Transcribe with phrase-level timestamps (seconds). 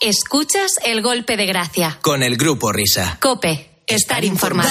[0.00, 1.98] Escuchas el golpe de gracia.
[2.02, 3.16] Con el grupo Risa.
[3.18, 3.70] Cope.
[3.86, 4.68] Estar informado.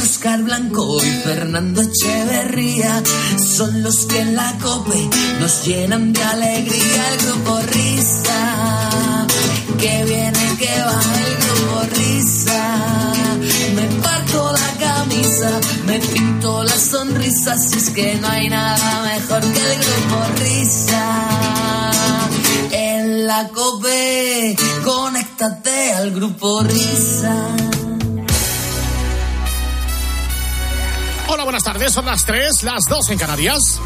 [0.00, 3.02] Oscar Blanco y Fernando Echeverría
[3.38, 5.08] son los que en la COPE
[5.40, 9.26] nos llenan de alegría el grupo Risa.
[9.80, 13.12] Que viene, que va el grupo Risa.
[13.74, 19.40] Me parto la camisa, me pinto la sonrisa, si es que no hay nada mejor
[19.40, 21.57] que el grupo Risa.
[23.28, 27.36] La COPE, conéctate al grupo Risa.
[31.26, 31.92] Hola, buenas tardes.
[31.92, 33.80] Son las 3, las 2 en Canarias.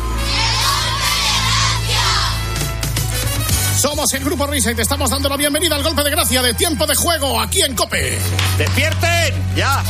[3.81, 6.55] Somos el Grupo Risa y te estamos dando la bienvenida al golpe de gracia de
[6.55, 8.17] tiempo de juego aquí en Cope.
[8.59, 9.55] ¡Despierten!
[9.57, 9.83] ¡Ya!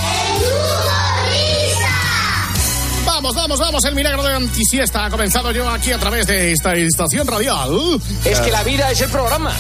[3.04, 3.84] Vamos, vamos, vamos.
[3.84, 8.00] El milagro de antisiesta ha comenzado yo aquí a través de esta estación radial.
[8.24, 9.52] Es que la vida es el programa.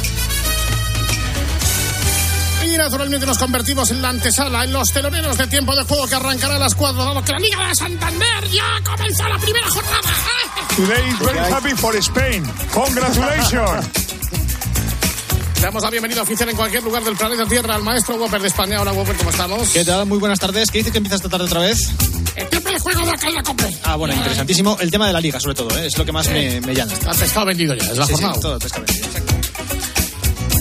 [2.64, 6.14] Y naturalmente nos convertimos en la antesala, en los teloneros de tiempo de juego que
[6.14, 10.08] arrancará a las 4, dado que la Liga de Santander ya comenzó la primera jornada.
[10.76, 12.44] Today is very happy for Spain.
[12.72, 14.18] Congratulations.
[15.62, 18.80] Damos la bienvenida oficial en cualquier lugar del planeta Tierra al maestro Whopper de España.
[18.80, 19.68] Hola Whopper, ¿cómo estamos?
[19.70, 20.06] ¿Qué tal?
[20.06, 20.68] Muy buenas tardes.
[20.70, 21.78] ¿Qué dice que empieza esta tarde otra vez?
[22.34, 23.78] El tiempo de juego de acá en la Cope.
[23.84, 24.76] Ah, bueno, interesantísimo.
[24.80, 25.86] El tema de la liga, sobre todo, ¿eh?
[25.86, 26.92] es lo que más me, me llama.
[26.92, 28.40] Está pescado vendido ya, es la Sí, sí, jornada.
[28.40, 29.34] todo pesca vendido, exacto.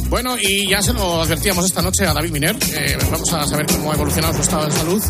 [0.10, 2.56] Bueno, y ya se lo advertíamos esta noche a David Miner.
[2.74, 5.04] eh, vamos a saber cómo ha evolucionado su estado de salud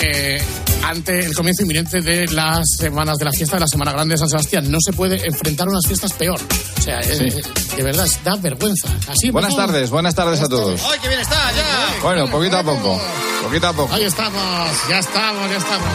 [0.00, 0.42] eh,
[0.82, 4.18] ante el comienzo inminente de las semanas de la fiesta de la Semana Grande de
[4.18, 4.70] San Sebastián.
[4.70, 6.40] No se puede enfrentar unas fiestas peor.
[6.78, 7.42] O sea, eh,
[7.76, 8.88] de verdad, da vergüenza.
[9.08, 10.80] Así Buenas tardes, buenas tardes a todos.
[10.90, 11.52] ¡Ay, qué bien está!
[11.52, 12.02] ¡Ya!
[12.02, 13.00] Bueno, poquito a poco,
[13.42, 13.94] poquito a poco.
[13.94, 15.88] Ahí estamos, ya estamos, ya estamos.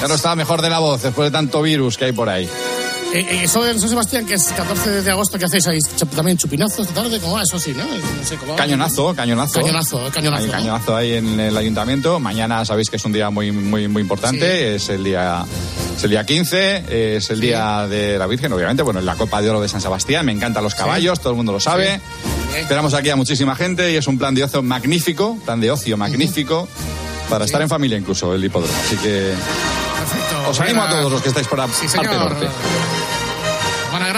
[0.00, 2.48] Ya no está mejor de la voz después de tanto virus que hay por ahí.
[3.12, 5.78] Eh, eh, eso de San Sebastián, que es 14 de agosto, ¿qué hacéis ahí?
[6.16, 7.20] ¿También chupinazos esta tarde?
[7.20, 7.42] ¿Cómo va?
[7.42, 7.84] Eso sí, ¿no?
[7.84, 8.56] No sé cómo.
[8.56, 9.60] Cañonazo, cañonazo.
[9.60, 10.42] Cañonazo, cañonazo.
[10.42, 10.52] Hay ¿no?
[10.52, 12.18] cañonazo ahí en el ayuntamiento.
[12.20, 14.74] Mañana sabéis que es un día muy, muy, muy importante.
[14.74, 15.44] Es el día,
[15.96, 18.82] es el día 15, es el día de la Virgen, obviamente.
[18.82, 20.24] Bueno, es la Copa de Oro de San Sebastián.
[20.24, 22.00] Me encantan los caballos, todo el mundo lo sabe.
[22.56, 25.96] Esperamos aquí a muchísima gente y es un plan de ocio magnífico, plan de ocio
[25.96, 26.66] magnífico.
[27.28, 28.74] Para estar en familia incluso, el hipódromo.
[28.84, 30.50] Así que Perfecto.
[30.50, 32.46] os animo a todos los que estáis por la Sí, parte norte.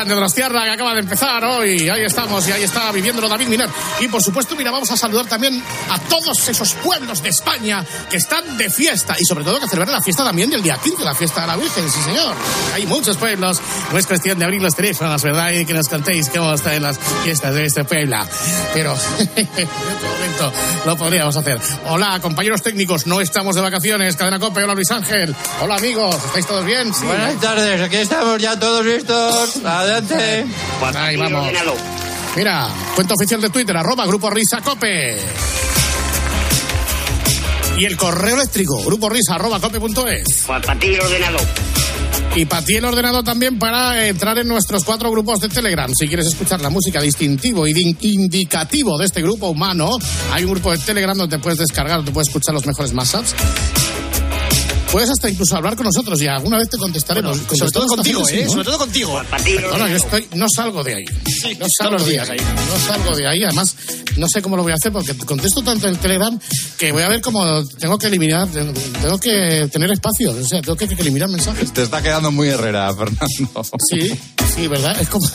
[0.04, 1.88] Grande de los Tierra que acaba de empezar hoy.
[1.88, 3.70] Ahí estamos y ahí está viviéndolo David Miner.
[4.00, 8.18] Y por supuesto, mira, vamos a saludar también a todos esos pueblos de España que
[8.18, 11.14] están de fiesta y sobre todo que celebran la fiesta también del día 15, la
[11.14, 12.34] fiesta de la Virgen, sí señor.
[12.74, 13.62] Hay muchos pueblos.
[13.92, 15.52] No es cuestión de abrir los teléfonos, ¿verdad?
[15.52, 18.18] Y que nos contéis cómo están las fiestas de este pueblo.
[18.74, 20.52] Pero en este momento
[20.84, 21.58] lo podríamos hacer.
[21.86, 24.16] Hola, compañeros técnicos, no estamos de vacaciones.
[24.16, 25.34] Cadena Cope, hola Luis Ángel.
[25.62, 26.92] Hola amigos, ¿estáis todos bien?
[26.92, 27.06] Sí.
[27.06, 29.60] Buenas tardes, aquí estamos ya todos listos.
[29.98, 30.44] Adelante.
[30.98, 31.48] Ahí vamos.
[32.36, 35.16] Mira, cuenta oficial de Twitter, arroba Grupo Risa Cope.
[37.78, 40.44] Y el correo eléctrico, grupo risa arroba cope.es.
[40.46, 41.40] Para ti el ordenador.
[42.36, 45.90] Y para ti el ordenador también para entrar en nuestros cuatro grupos de Telegram.
[45.92, 49.90] Si quieres escuchar la música distintivo y de- indicativo de este grupo humano,
[50.32, 53.34] hay un grupo de Telegram donde puedes descargar, donde puedes escuchar los mejores mashups.
[54.94, 57.36] Puedes hasta incluso hablar con nosotros y alguna vez te contestaremos.
[57.58, 58.48] Sobre todo contigo, ¿eh?
[58.48, 59.20] Sobre todo contigo.
[59.28, 61.04] Perdona, yo estoy, no salgo de ahí.
[61.26, 62.38] Sí, no salgo los de días ahí.
[62.38, 62.46] ahí.
[62.68, 63.42] No salgo de ahí.
[63.42, 63.74] Además,
[64.16, 66.38] no sé cómo lo voy a hacer porque contesto tanto en Telegram
[66.78, 70.30] que voy a ver cómo tengo que eliminar, tengo que tener espacio.
[70.30, 71.72] O sea, tengo que, que eliminar mensajes.
[71.72, 73.64] Te está quedando muy Herrera, Fernando.
[73.90, 74.16] Sí,
[74.54, 75.00] sí, ¿verdad?
[75.00, 75.26] Es como.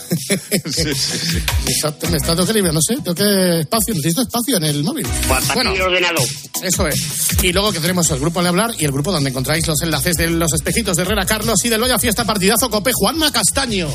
[1.66, 3.60] Exacto, me está, tengo que eliminar, no sé, tengo que.
[3.60, 5.06] Espacio, necesito espacio en el móvil.
[5.28, 6.24] Para Bueno, ordenador.
[6.62, 7.42] eso es.
[7.42, 10.16] Y luego que tenemos el grupo de hablar y el grupo donde encontráis los enlaces
[10.16, 13.88] de los espejitos de Herrera Carlos y del Loya Fiesta Partidazo Cope Juanma Castaño.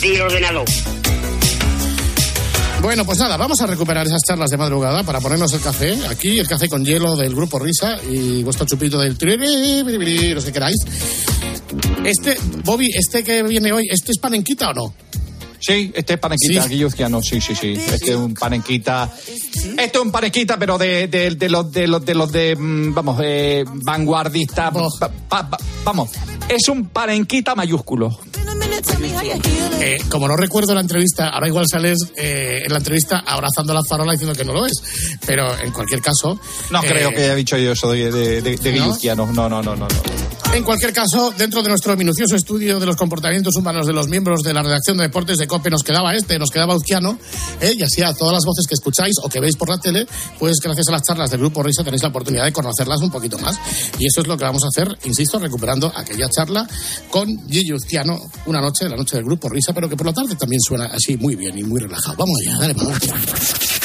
[0.00, 0.64] Ti el ordenador.
[2.82, 5.98] Bueno, pues nada, vamos a recuperar esas charlas de madrugada para ponernos el café.
[6.08, 10.52] Aquí, el café con hielo del grupo Risa y vuestro chupito del tiriri, los que
[10.52, 10.76] queráis.
[12.04, 14.94] Este, Bobby, este que viene hoy, ¿este es panenquita o no?
[15.62, 16.68] Sí, este es panenquita, Sí.
[16.70, 17.74] guilluzquiano, sí, sí, sí.
[17.74, 19.10] Este es un panenquita.
[19.26, 22.94] Este es un panenquita, pero de, de, de los de los de los de mm,
[22.94, 24.70] vamos, eh, vanguardista.
[24.74, 24.88] Oh.
[24.98, 26.10] pa- pa- pa- vamos,
[26.48, 28.18] es un panenquita mayúsculo.
[29.80, 33.82] Eh, como no recuerdo la entrevista, ahora igual sales eh, en la entrevista abrazando la
[33.86, 34.72] farola diciendo que no lo es.
[35.26, 36.40] Pero en cualquier caso.
[36.70, 38.84] No eh, creo que haya dicho yo eso de, de, de, de ¿No?
[38.84, 39.26] guilluzquiano.
[39.26, 39.88] No, no, no, no, no.
[40.52, 44.42] En cualquier caso, dentro de nuestro minucioso estudio de los comportamientos humanos de los miembros
[44.42, 47.18] de la redacción de deportes de COPE, nos quedaba este, nos quedaba Uzquiano,
[47.60, 47.74] ¿eh?
[47.78, 50.06] y así a todas las voces que escucháis o que veis por la tele,
[50.40, 53.38] pues gracias a las charlas del Grupo Risa tenéis la oportunidad de conocerlas un poquito
[53.38, 53.56] más.
[53.98, 56.66] Y eso es lo que vamos a hacer, insisto, recuperando aquella charla
[57.10, 60.34] con Gigi Uzquiano, una noche, la noche del Grupo Risa, pero que por la tarde
[60.34, 62.16] también suena así muy bien y muy relajado.
[62.18, 63.79] Vamos allá, dale, vamos.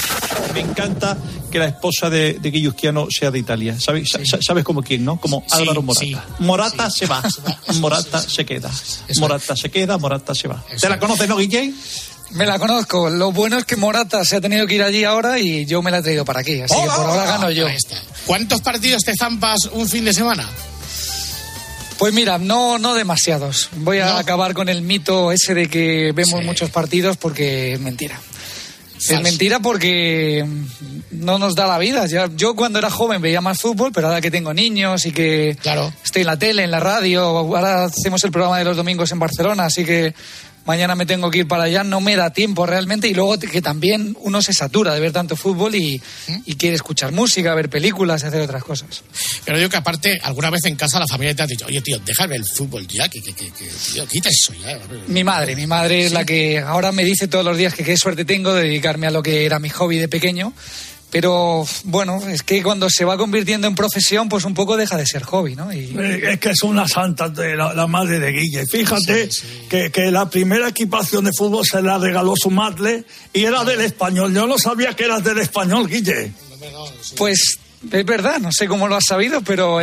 [0.56, 1.16] Me encanta
[1.52, 3.76] que la esposa de, de Guillusquiano sea de Italia.
[3.80, 5.20] ¿Sabes, sa- sabes como quién, no?
[5.20, 6.06] Como Sí, Álvaro Morata.
[6.06, 6.16] sí.
[6.40, 7.00] Morata Sí.
[7.00, 7.22] se va,
[7.80, 8.72] Morata se queda.
[9.20, 10.64] Morata se queda, Morata se va.
[10.80, 11.74] ¿Te la conoces, no, Guille?
[12.32, 13.10] Me la conozco.
[13.10, 15.92] Lo bueno es que Morata se ha tenido que ir allí ahora y yo me
[15.92, 16.60] la he traído para aquí.
[16.62, 17.68] Así que por ahora gano yo.
[18.26, 20.50] ¿Cuántos partidos te zampas un fin de semana?
[21.98, 23.70] Pues mira, no, no demasiados.
[23.78, 28.20] Voy a acabar con el mito ese de que vemos muchos partidos porque es mentira.
[28.98, 30.46] Es mentira porque
[31.12, 32.06] no nos da la vida.
[32.36, 35.92] Yo cuando era joven veía más fútbol, pero ahora que tengo niños y que Claro.
[36.04, 39.20] estoy en la tele, en la radio, ahora hacemos el programa de los domingos en
[39.20, 40.14] Barcelona, así que
[40.66, 43.62] mañana me tengo que ir para allá, no me da tiempo realmente y luego que
[43.62, 46.02] también uno se satura de ver tanto fútbol y,
[46.46, 49.04] y quiere escuchar música, ver películas y hacer otras cosas.
[49.44, 52.00] Pero digo que aparte, alguna vez en casa la familia te ha dicho, oye tío,
[52.00, 54.80] déjame el fútbol ya, que, que, que, que, tío, quita eso ya.
[55.08, 57.98] Mi madre, mi madre es la que ahora me dice todos los días que qué
[57.98, 60.54] suerte tengo de dedicarme a lo que era mi hobby de pequeño.
[61.16, 65.06] Pero bueno, es que cuando se va convirtiendo en profesión, pues un poco deja de
[65.06, 65.72] ser hobby, ¿no?
[65.72, 68.66] Y Eh, Es que es una santa de la, la madre de Guille.
[68.66, 69.30] Fíjate
[69.70, 73.80] Que, que la primera equipación de fútbol se la regaló su madre y era del
[73.80, 74.34] español.
[74.34, 76.34] Yo no sabía que eras del español, Guille.
[77.18, 77.60] pues
[77.92, 79.80] es verdad, no sé cómo lo has sabido, pero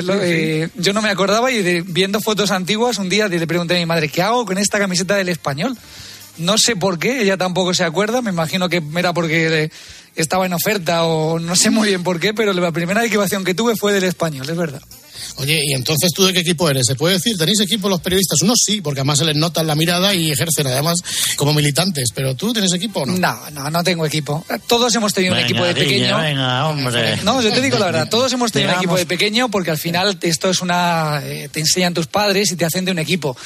[0.76, 3.86] yo no me acordaba y de- viendo fotos antiguas un día le pregunté a mi
[3.86, 5.76] madre, ¿qué hago con esta camiseta del español?
[6.38, 9.70] No sé por qué, ella tampoco se acuerda, me imagino que era porque eh,
[10.16, 13.54] estaba en oferta o no sé muy bien por qué, pero la primera equipación que
[13.54, 14.82] tuve fue del español, es verdad.
[15.36, 16.86] Oye, y entonces tú de qué equipo eres?
[16.86, 17.36] ¿Se puede decir?
[17.36, 18.40] ¿Tenéis equipo los periodistas?
[18.42, 20.98] Unos sí, porque además se les nota en la mirada y ejercen además
[21.36, 22.10] como militantes.
[22.14, 23.16] ¿Pero tú tienes equipo o no?
[23.18, 24.44] No, no, no tengo equipo.
[24.66, 26.18] Todos hemos tenido un equipo de pequeño.
[26.18, 27.16] venga, hombre.
[27.24, 29.78] No, yo te digo la verdad, todos hemos tenido un equipo de pequeño porque al
[29.78, 31.20] final esto es una...
[31.24, 33.36] eh, te enseñan tus padres y te hacen de un equipo.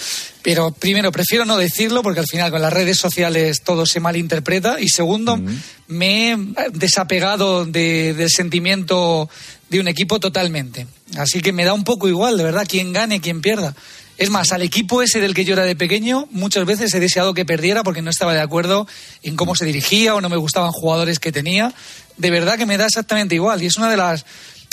[0.42, 4.80] Pero primero, prefiero no decirlo porque al final con las redes sociales todo se malinterpreta.
[4.80, 5.40] Y segundo,
[5.88, 6.36] me he
[6.72, 9.28] desapegado de- del sentimiento
[9.68, 10.86] de un equipo totalmente.
[11.16, 13.74] Así que me da un poco igual, de verdad, quién gane, quién pierda.
[14.18, 17.34] Es más, al equipo ese del que yo era de pequeño, muchas veces he deseado
[17.34, 18.86] que perdiera porque no estaba de acuerdo
[19.22, 21.74] en cómo se dirigía o no me gustaban jugadores que tenía.
[22.16, 23.62] De verdad que me da exactamente igual.
[23.62, 24.24] Y es una de las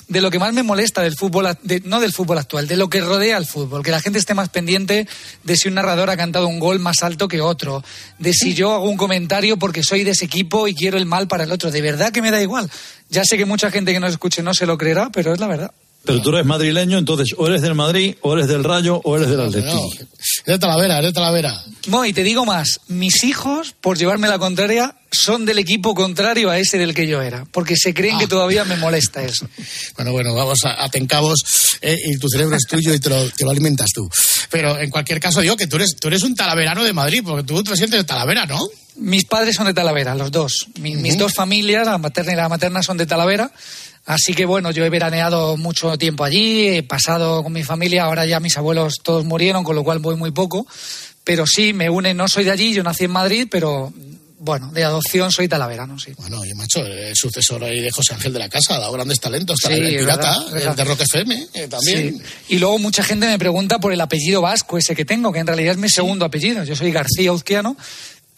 [0.07, 2.89] de lo que más me molesta del fútbol, de- no del fútbol actual, de lo
[2.89, 5.07] que rodea al fútbol, que la gente esté más pendiente
[5.43, 7.83] de si un narrador ha cantado un gol más alto que otro,
[8.19, 11.27] de si yo hago un comentario porque soy de ese equipo y quiero el mal
[11.27, 11.71] para el otro.
[11.71, 12.69] De verdad que me da igual.
[13.09, 15.47] Ya sé que mucha gente que nos escuche no se lo creerá, pero es la
[15.47, 15.71] verdad.
[16.05, 19.29] Pero tú eres madrileño, entonces o eres del Madrid, o eres del Rayo, o eres
[19.29, 19.73] del Atlético.
[19.73, 21.63] No, es de Talavera, es de Talavera.
[21.87, 26.49] No, y te digo más, mis hijos, por llevarme la contraria, son del equipo contrario
[26.49, 29.47] a ese del que yo era, porque se creen que todavía me molesta eso.
[29.95, 31.39] Bueno, bueno, vamos a, a tencabos
[31.81, 34.09] eh, y tu cerebro es tuyo y te lo, te lo alimentas tú.
[34.49, 37.43] Pero en cualquier caso digo que tú eres, tú eres un talaverano de Madrid, porque
[37.43, 38.59] tú te sientes de Talavera, ¿no?
[38.97, 40.67] Mis padres son de Talavera, los dos.
[40.79, 43.51] Mi- Mis dos familias, la materna y la materna, son de Talavera.
[44.05, 48.25] Así que bueno, yo he veraneado mucho tiempo allí, he pasado con mi familia, ahora
[48.25, 50.67] ya mis abuelos todos murieron, con lo cual voy muy poco.
[51.23, 53.93] Pero sí, me une, no soy de allí, yo nací en Madrid, pero
[54.39, 56.11] bueno, de adopción soy talaverano, sí.
[56.17, 59.21] Bueno, oye, macho, el sucesor ahí de José Ángel de la Casa, ha dado grandes
[59.21, 59.57] talentos.
[59.65, 62.17] Sí, el pirata, verdad, el de Rock FM, eh, también.
[62.17, 62.55] Sí.
[62.55, 65.47] Y luego mucha gente me pregunta por el apellido vasco ese que tengo, que en
[65.47, 66.65] realidad es mi segundo apellido.
[66.65, 67.77] Yo soy García Uzquiano.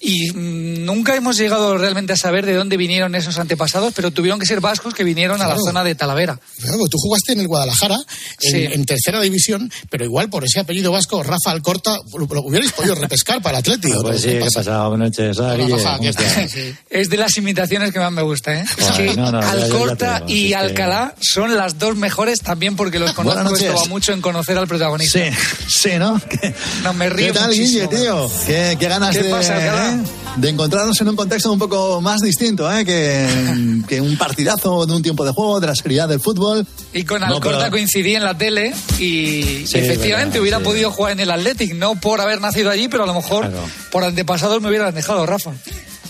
[0.07, 4.45] Y nunca hemos llegado realmente a saber de dónde vinieron esos antepasados, pero tuvieron que
[4.45, 6.39] ser vascos que vinieron a la zona de Talavera.
[6.61, 8.67] Claro, tú jugaste en el Guadalajara, en, Sí.
[8.71, 12.93] en tercera división, pero igual por ese apellido vasco, Rafa Alcorta, lo, lo hubierais podido
[13.05, 14.01] repescar para el Atlético.
[14.03, 14.87] Pues sí, ¿qué pasa?
[14.87, 15.37] Buenas noches.
[16.89, 18.65] Es de las imitaciones que más me gusta, ¿eh?
[18.77, 22.75] Es que no, no, ya- ya- ya Alcorta y Alcalá son las dos mejores también
[22.75, 23.81] porque los conozco, esto noches.
[23.81, 25.19] va mucho en conocer al protagonista.
[25.19, 25.25] Sí,
[25.67, 26.21] sí, ¿no?
[26.29, 27.89] ¿Qué, No, me río ¿Qué tal, muchísimo.
[27.89, 28.31] Guille, tío?
[28.45, 29.94] ¿Qué, qué ganas ¿Qué de, pasa, Alcalá?
[30.03, 30.03] Eh,
[30.37, 32.83] de encontrarnos en un contexto un poco más distinto, ¿eh?
[32.85, 36.65] Que, que un partidazo de un tiempo de juego, de la seriedad del fútbol.
[36.93, 40.63] Y con No, Alcorta pero- coincidí en la tele y Sí, efectivamente verdad, hubiera sí.
[40.63, 43.65] podido jugar en el Athletic, no por haber nacido allí, pero a lo mejor Claro.
[43.91, 45.51] por antepasados me hubieran dejado, Rafa.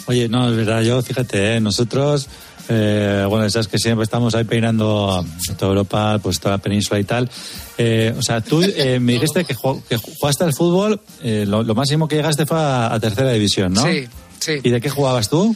[0.07, 1.59] Oye, no, es verdad, yo fíjate, ¿eh?
[1.59, 2.27] nosotros,
[2.69, 5.25] eh, bueno, sabes que siempre estamos ahí peinando
[5.57, 7.29] toda Europa, pues toda la península y tal.
[7.77, 11.63] Eh, o sea, tú eh, me dijiste que, ju- que jugaste al fútbol, eh, lo,
[11.63, 13.83] lo máximo que llegaste fue a, a tercera división, ¿no?
[13.83, 14.07] Sí,
[14.39, 14.53] sí.
[14.63, 15.55] ¿Y de qué jugabas tú?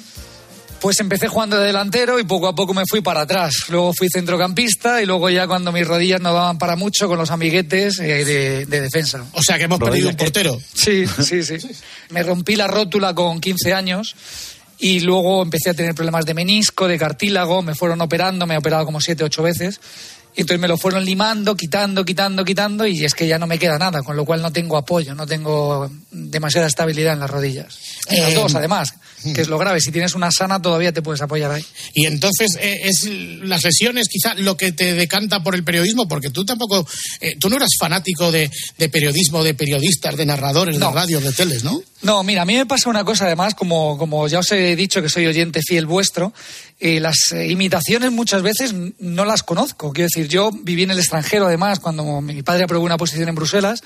[0.81, 3.53] Pues empecé jugando de delantero y poco a poco me fui para atrás.
[3.67, 7.31] Luego fui centrocampista y luego ya cuando mis rodillas no daban para mucho con los
[7.31, 9.25] amiguetes eh, de, de defensa.
[9.33, 10.57] O sea que hemos perdido un portero.
[10.73, 11.57] Sí, sí, sí.
[12.11, 14.15] Me rompí la rótula con 15 años
[14.79, 18.57] y luego empecé a tener problemas de menisco, de cartílago, me fueron operando, me he
[18.57, 19.81] operado como 7, 8 veces.
[20.35, 23.59] Y entonces me lo fueron limando, quitando, quitando, quitando y es que ya no me
[23.59, 27.77] queda nada, con lo cual no tengo apoyo, no tengo demasiada estabilidad en las rodillas.
[28.07, 28.93] En las Eh, dos, además.
[29.33, 29.81] que es lo grave.
[29.81, 31.65] Si tienes una sana, todavía te puedes apoyar ahí.
[31.93, 33.05] Y entonces eh, es
[33.43, 36.87] las lesiones quizá lo que te decanta por el periodismo, porque tú tampoco,
[37.21, 40.87] eh, tú no eras fanático de, de periodismo, de periodistas, de narradores, No.
[40.89, 41.81] de radios, de teles, ¿no?
[42.01, 45.01] No, mira, a mí me pasa una cosa, además, como, como ya os he dicho
[45.01, 46.33] que soy oyente fiel vuestro,
[46.79, 49.91] eh, las eh, imitaciones muchas veces no las conozco.
[49.91, 53.35] Quiero decir, yo viví en el extranjero, además, cuando mi padre aprobó una posición en
[53.35, 53.81] Bruselas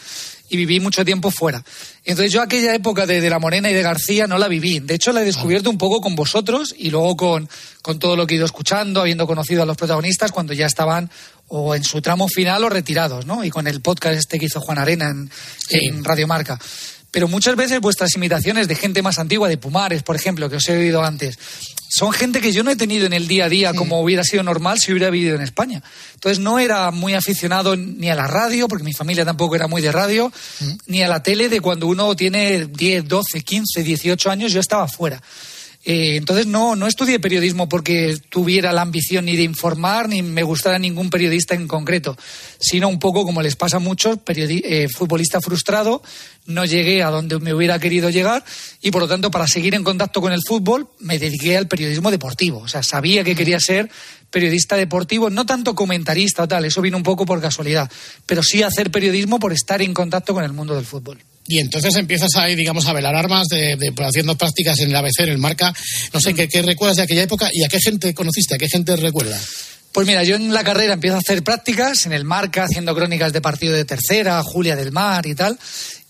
[0.53, 1.63] y viví mucho tiempo fuera.
[2.05, 4.79] Entonces yo aquella época de, de La Morena y de García no la viví.
[4.79, 7.49] De hecho, la he descubierto un poco con vosotros y luego con,
[7.81, 11.09] con todo lo que he ido escuchando, habiendo conocido a los protagonistas cuando ya estaban
[11.47, 13.43] o en su tramo final o retirados, ¿no?
[13.43, 15.31] Y con el podcast este que hizo Juan Arena en,
[15.69, 16.59] en Radio Marca.
[17.13, 20.67] Pero muchas veces vuestras imitaciones de gente más antigua, de Pumares, por ejemplo, que os
[20.67, 21.37] he oído antes,
[21.87, 24.41] son gente que yo no he tenido en el día a día como hubiera sido
[24.41, 25.83] normal si hubiera vivido en España.
[26.15, 29.79] Entonces no era muy aficionado ni a la radio, porque mi familia tampoco era muy
[29.79, 30.33] de radio,
[30.87, 34.87] ni a la tele de cuando uno tiene 10, 12, 15, 18 años, yo estaba
[34.87, 35.21] fuera.
[35.85, 40.41] Eh, entonces no, no estudié periodismo porque tuviera la ambición ni de informar ni me
[40.43, 42.17] gustara ningún periodista en concreto,
[42.57, 46.01] sino un poco como les pasa a muchos, eh, futbolista frustrado,
[46.45, 48.45] no llegué a donde me hubiera querido llegar
[48.81, 52.11] y por lo tanto para seguir en contacto con el fútbol me dediqué al periodismo
[52.11, 52.59] deportivo.
[52.59, 53.89] O sea, sabía que quería ser
[54.31, 57.91] periodista deportivo, no tanto comentarista o tal, eso vino un poco por casualidad,
[58.25, 61.19] pero sí hacer periodismo por estar en contacto con el mundo del fútbol.
[61.47, 64.95] Y entonces empiezas ahí, digamos, a velar armas de, de- por haciendo prácticas en el
[64.95, 65.73] ABC, en el Marca.
[66.13, 68.55] No sé, ¿qué, ¿qué recuerdas de aquella época y a qué gente conociste?
[68.55, 69.37] ¿A qué gente recuerda?
[69.91, 73.31] Pues mira, yo en la carrera empiezo a hacer prácticas en el Marca, haciendo crónicas
[73.33, 75.59] de partido de tercera, Julia del Mar y tal.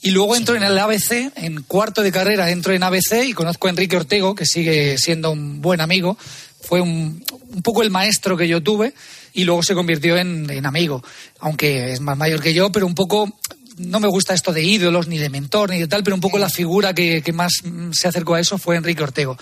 [0.01, 3.67] Y luego entro en el ABC, en cuarto de carrera entro en ABC y conozco
[3.67, 6.17] a Enrique Ortego, que sigue siendo un buen amigo.
[6.61, 8.93] Fue un, un poco el maestro que yo tuve
[9.33, 11.03] y luego se convirtió en, en amigo,
[11.39, 13.37] aunque es más mayor que yo, pero un poco
[13.77, 16.38] no me gusta esto de ídolos, ni de mentor, ni de tal, pero un poco
[16.38, 19.38] la figura que, que más mm, se acercó a eso fue Enrique Ortego.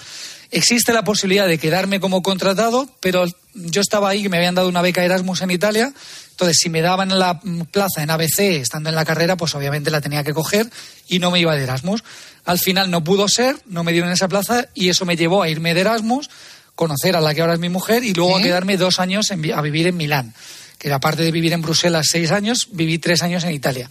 [0.53, 4.81] Existe la posibilidad de quedarme como contratado, pero yo estaba ahí, me habían dado una
[4.81, 5.93] beca Erasmus en Italia,
[6.31, 9.91] entonces si me daban la mm, plaza en ABC estando en la carrera, pues obviamente
[9.91, 10.69] la tenía que coger
[11.07, 12.03] y no me iba de Erasmus.
[12.43, 15.49] Al final no pudo ser, no me dieron esa plaza y eso me llevó a
[15.49, 16.29] irme de Erasmus,
[16.75, 19.53] conocer a la que ahora es mi mujer y luego a quedarme dos años en
[19.53, 20.33] a vivir en Milán
[20.81, 23.89] que aparte de vivir en Bruselas seis años, viví tres años en Italia.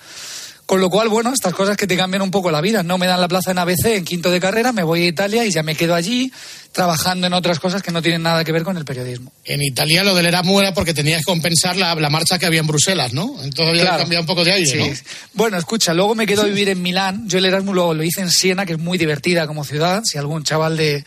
[0.67, 2.85] Con lo cual, bueno, estas cosas que te cambian un poco la vida.
[2.85, 5.45] No me dan la plaza en ABC en quinto de carrera, me voy a Italia
[5.45, 6.31] y ya me quedo allí
[6.71, 9.33] trabajando en otras cosas que no tienen nada que ver con el periodismo.
[9.45, 12.61] En Italia lo del Erasmus era porque tenías que compensar la, la marcha que había
[12.61, 13.35] en Bruselas, ¿no?
[13.43, 13.99] Entonces había Claro.
[13.99, 14.79] cambiado un poco de aire, Sí.
[14.79, 14.97] ¿no?
[15.35, 17.29] Bueno, escucha, luego me quedo a vivir en Milán.
[17.29, 20.03] Yo el Erasmus lo, lo hice en Siena, que es muy divertida como ciudad.
[20.05, 21.05] Si algún chaval de,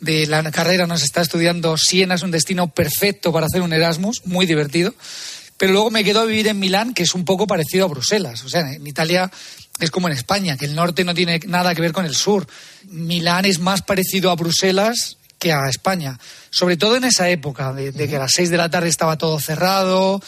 [0.00, 4.22] de la carrera nos está estudiando, Siena es un destino perfecto para hacer un Erasmus,
[4.24, 4.94] muy divertido.
[5.56, 8.42] Pero luego me quedo a vivir en Milán, que es un poco parecido a Bruselas.
[8.44, 9.30] O sea, en Italia
[9.78, 12.46] es como en España, que el norte no tiene nada que ver con el sur.
[12.88, 16.18] Milán es más parecido a Bruselas que a España.
[16.50, 19.18] Sobre todo en esa época, de, de que a las seis de la tarde estaba
[19.18, 20.22] todo cerrado,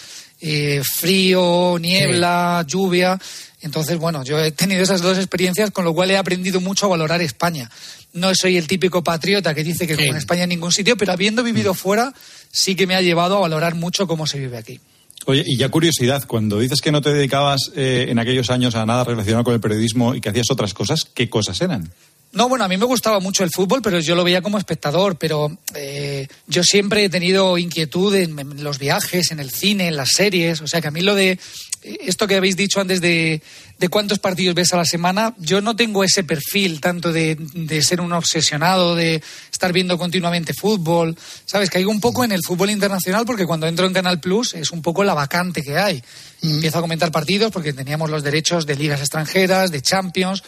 [0.45, 3.19] eh, frío, niebla, lluvia.
[3.63, 6.89] Entonces, bueno, yo he tenido esas dos experiencias, con lo cual he aprendido mucho a
[6.91, 7.71] valorar España.
[8.13, 11.13] No soy el típico patriota que dice que como en España en ningún sitio, pero
[11.13, 12.13] habiendo vivido fuera,
[12.51, 14.81] sí que me ha llevado a valorar mucho cómo se vive aquí.
[15.27, 18.85] Oye, y ya curiosidad, cuando dices que no te dedicabas eh, en aquellos años a
[18.85, 21.93] nada relacionado con el periodismo y que hacías otras cosas, ¿qué cosas eran?
[22.33, 25.17] No, bueno, a mí me gustaba mucho el fútbol, pero yo lo veía como espectador.
[25.17, 29.97] Pero eh, yo siempre he tenido inquietud en, en los viajes, en el cine, en
[29.97, 30.63] las series.
[30.63, 31.39] O sea que a mí lo de
[31.83, 33.43] esto que habéis dicho antes de,
[33.79, 37.83] de cuántos partidos ves a la semana, yo no tengo ese perfil tanto de, de
[37.83, 41.17] ser un obsesionado, de estar viendo continuamente fútbol.
[41.45, 44.71] Sabes, caigo un poco en el fútbol internacional porque cuando entro en Canal Plus es
[44.71, 46.03] un poco la vacante que hay.
[46.43, 50.43] Empiezo a comentar partidos porque teníamos los derechos de ligas extranjeras, de Champions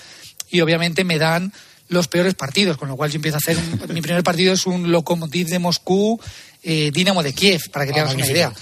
[0.50, 1.52] y obviamente me dan
[1.88, 3.58] los peores partidos, con lo cual yo empiezo a hacer.
[3.58, 6.18] un- mi primer partido es un Lokomotiv de Moscú,
[6.62, 8.52] eh, Dinamo de Kiev, para que te Ah, una idea.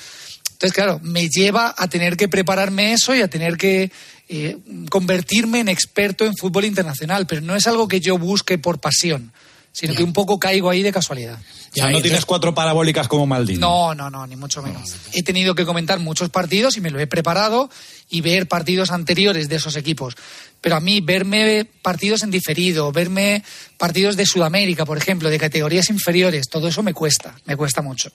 [0.62, 3.90] Entonces, claro, me lleva a tener que prepararme eso y a tener que
[4.28, 4.58] eh,
[4.90, 9.32] convertirme en experto en fútbol internacional, pero no es algo que yo busque por pasión,
[9.72, 11.36] sino que un poco caigo ahí de casualidad.
[11.36, 13.58] O sea, no tienes cuatro parabólicas como Maldini.
[13.58, 14.94] No, no, no, ni mucho menos.
[15.12, 17.68] He tenido que comentar muchos partidos y me lo he preparado
[18.08, 20.14] y ver partidos anteriores de esos equipos.
[20.60, 23.42] Pero a mí verme partidos en diferido, verme
[23.78, 28.12] partidos de Sudamérica, por ejemplo, de categorías inferiores, todo eso me cuesta, me cuesta mucho.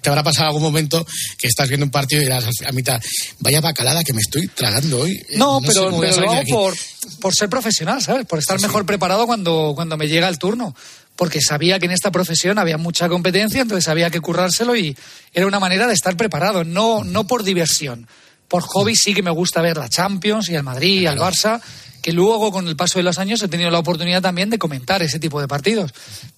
[0.00, 1.06] Te habrá pasado algún momento
[1.38, 3.00] que estás viendo un partido y dirás a mitad,
[3.40, 5.12] vaya bacalada que me estoy tragando hoy.
[5.12, 6.52] Eh, No, pero, lo hago aquí".
[6.52, 6.74] por,
[7.20, 8.26] por ser profesional, ¿sabes?
[8.26, 10.74] Por estar mejor preparado cuando, cuando me llega el turno.
[11.16, 14.96] Porque sabía que en esta profesión había mucha competencia, entonces había que currárselo y
[15.34, 18.08] era una manera de estar preparado, no, no por diversión.
[18.50, 21.60] Por hobby sí que me gusta ver la Champions y al Madrid y al Barça,
[22.02, 25.02] que luego con el paso de los años he tenido la oportunidad también de comentar
[25.02, 25.92] ese tipo de partidos.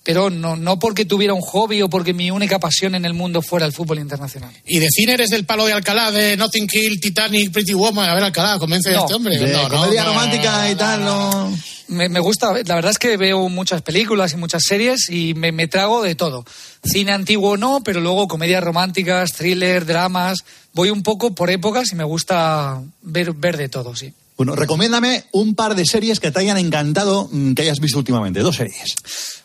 [0.05, 3.41] Pero no, no porque tuviera un hobby o porque mi única pasión en el mundo
[3.41, 4.51] fuera el fútbol internacional.
[4.67, 8.11] Y de cine eres del palo de Alcalá, de Notting Hill, Titanic, Pretty Woman.
[8.11, 9.39] A ver, Alcalá, convence a este hombre.
[9.39, 11.57] De No, no, comedia no, romántica y tal, no.
[11.93, 15.53] Me, me gusta, la verdad es que veo muchas películas y muchas series y me,
[15.53, 16.45] me trago de todo.
[16.85, 20.39] Cine antiguo no, pero luego comedias románticas, thriller, dramas.
[20.73, 24.13] Voy un poco por épocas y me gusta ver, ver de todo, sí.
[24.37, 28.41] Bueno, recomiéndame un par de series que te hayan encantado mm, que hayas visto últimamente.
[28.41, 28.97] Dos series.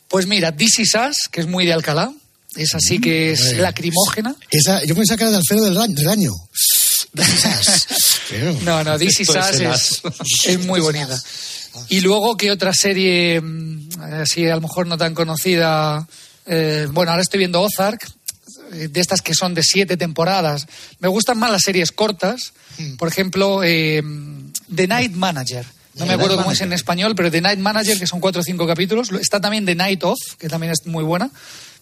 [0.07, 2.11] Pues mira, This Is Us, que es muy de Alcalá,
[2.55, 4.33] es así que es lacrimógena.
[4.49, 6.31] Esa, yo pensaba que era de Alfredo del, Ra- del Año.
[8.63, 10.01] No, no, This Is Us es,
[10.45, 11.17] es muy bonita.
[11.89, 16.07] Y luego, ¿qué otra serie, mm, así a lo mejor no tan conocida?
[16.45, 18.07] Eh, bueno, ahora estoy viendo Ozark,
[18.73, 20.67] eh, de estas que son de siete temporadas.
[20.99, 22.53] Me gustan más las series cortas.
[22.97, 24.03] Por ejemplo, eh,
[24.73, 25.65] The Night Manager.
[25.95, 28.43] No me acuerdo cómo es en español, pero The Night Manager, que son cuatro o
[28.43, 29.11] cinco capítulos.
[29.13, 31.31] Está también The Night Off, que también es muy buena.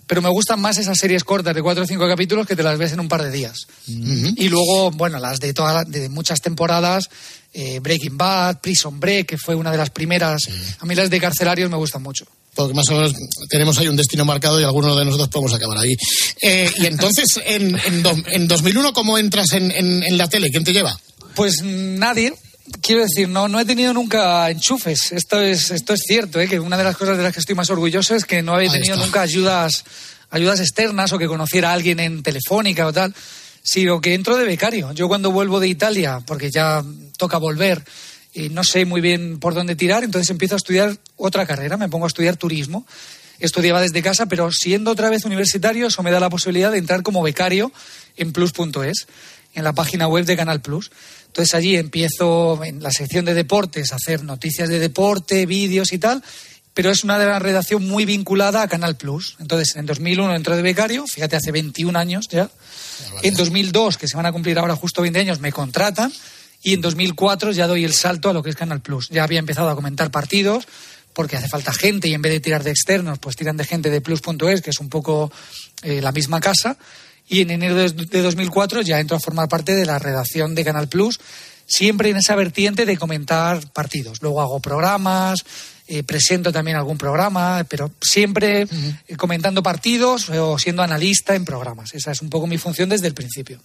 [0.08, 2.78] Pero me gustan más esas series cortas de cuatro o cinco capítulos que te las
[2.78, 3.66] ves en un par de días.
[3.88, 7.10] Y luego, bueno, las de, todas de muchas temporadas,
[7.54, 10.44] eh, Breaking Bad, Prison Break, que fue una de las primeras.
[10.80, 12.26] A mí las de carcelarios me gustan mucho.
[12.54, 13.14] Porque más o menos
[13.50, 15.96] tenemos ahí un destino marcado y algunos de nosotros podemos acabar ahí.
[16.42, 20.50] Eh, y entonces, en, en, do- en 2001, ¿cómo entras en, en- la tele?
[20.52, 20.98] ¿Quién te lleva?
[21.36, 22.34] Pues nadie.
[22.86, 25.12] Quiero decir, no, no he tenido nunca enchufes.
[25.12, 26.48] Esto es, esto es cierto, ¿eh?
[26.48, 28.70] que una de las cosas de las que estoy más orgulloso es que no había
[28.70, 29.84] tenido nunca ayudas,
[30.30, 33.16] ayudas externas o que conociera a alguien en Telefónica o tal,
[33.64, 34.92] sino que entro de becario.
[34.92, 36.86] Yo cuando vuelvo de Italia, porque ya
[37.18, 37.84] toca volver,
[38.36, 41.90] y no sé muy bien por dónde tirar, entonces empiezo a estudiar otra carrera, me
[41.90, 42.86] pongo a estudiar turismo.
[43.40, 47.02] Estudiaba desde casa, pero siendo otra vez universitario, eso me da la posibilidad de entrar
[47.02, 47.72] como becario
[48.16, 49.08] en plus.es,
[49.56, 50.92] en la página web de Canal Plus.
[51.36, 55.98] Entonces allí empiezo en la sección de deportes a hacer noticias de deporte, vídeos y
[55.98, 56.24] tal,
[56.74, 59.36] pero es una de redacción muy vinculada a Canal Plus.
[59.42, 62.50] Entonces en 2001 entré de becario, fíjate, hace 21 años ya.
[63.22, 66.10] En 2002, que se van a cumplir ahora justo 20 años, me contratan
[66.64, 69.10] y en 2004 ya doy el salto a lo que es Canal Plus.
[69.10, 70.66] Ya había empezado a comentar partidos
[71.12, 73.90] porque hace falta gente y en vez de tirar de externos, pues tiran de gente
[73.90, 75.34] de plus.es, que es un poco
[75.82, 76.78] eh, la misma casa.
[77.28, 80.64] Y en enero de, de 2004 ya entro a formar parte de la redacción de
[80.64, 81.20] Canal Plus,
[81.66, 84.22] siempre en esa vertiente de comentar partidos.
[84.22, 85.40] Luego hago programas,
[85.88, 88.64] eh, presento también algún programa, pero siempre
[89.08, 91.94] eh, comentando partidos o siendo analista en programas.
[91.94, 93.60] Esa es un poco mi función desde el principio.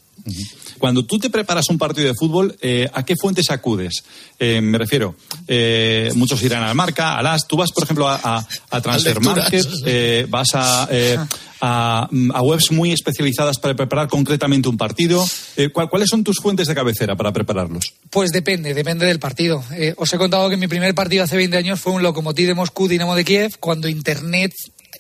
[0.78, 4.02] Cuando tú te preparas un partido de fútbol, eh, ¿a qué fuentes acudes?
[4.38, 5.14] Eh, me refiero,
[5.48, 7.46] eh, muchos irán al Marca, a las.
[7.46, 9.82] Tú vas, por ejemplo, a, a, a Transfer Market, lecturas.
[9.86, 11.18] eh, vas a, eh,
[11.60, 15.26] a, a webs muy especializadas para preparar concretamente un partido.
[15.56, 17.94] Eh, ¿cuál- ¿Cuáles son tus fuentes de cabecera para prepararlos?
[18.10, 19.62] Pues depende, depende del partido.
[19.72, 22.54] Eh, os he contado que mi primer partido hace 20 años fue un Lokomotiv de
[22.54, 24.52] Moscú, Dinamo de Kiev, cuando Internet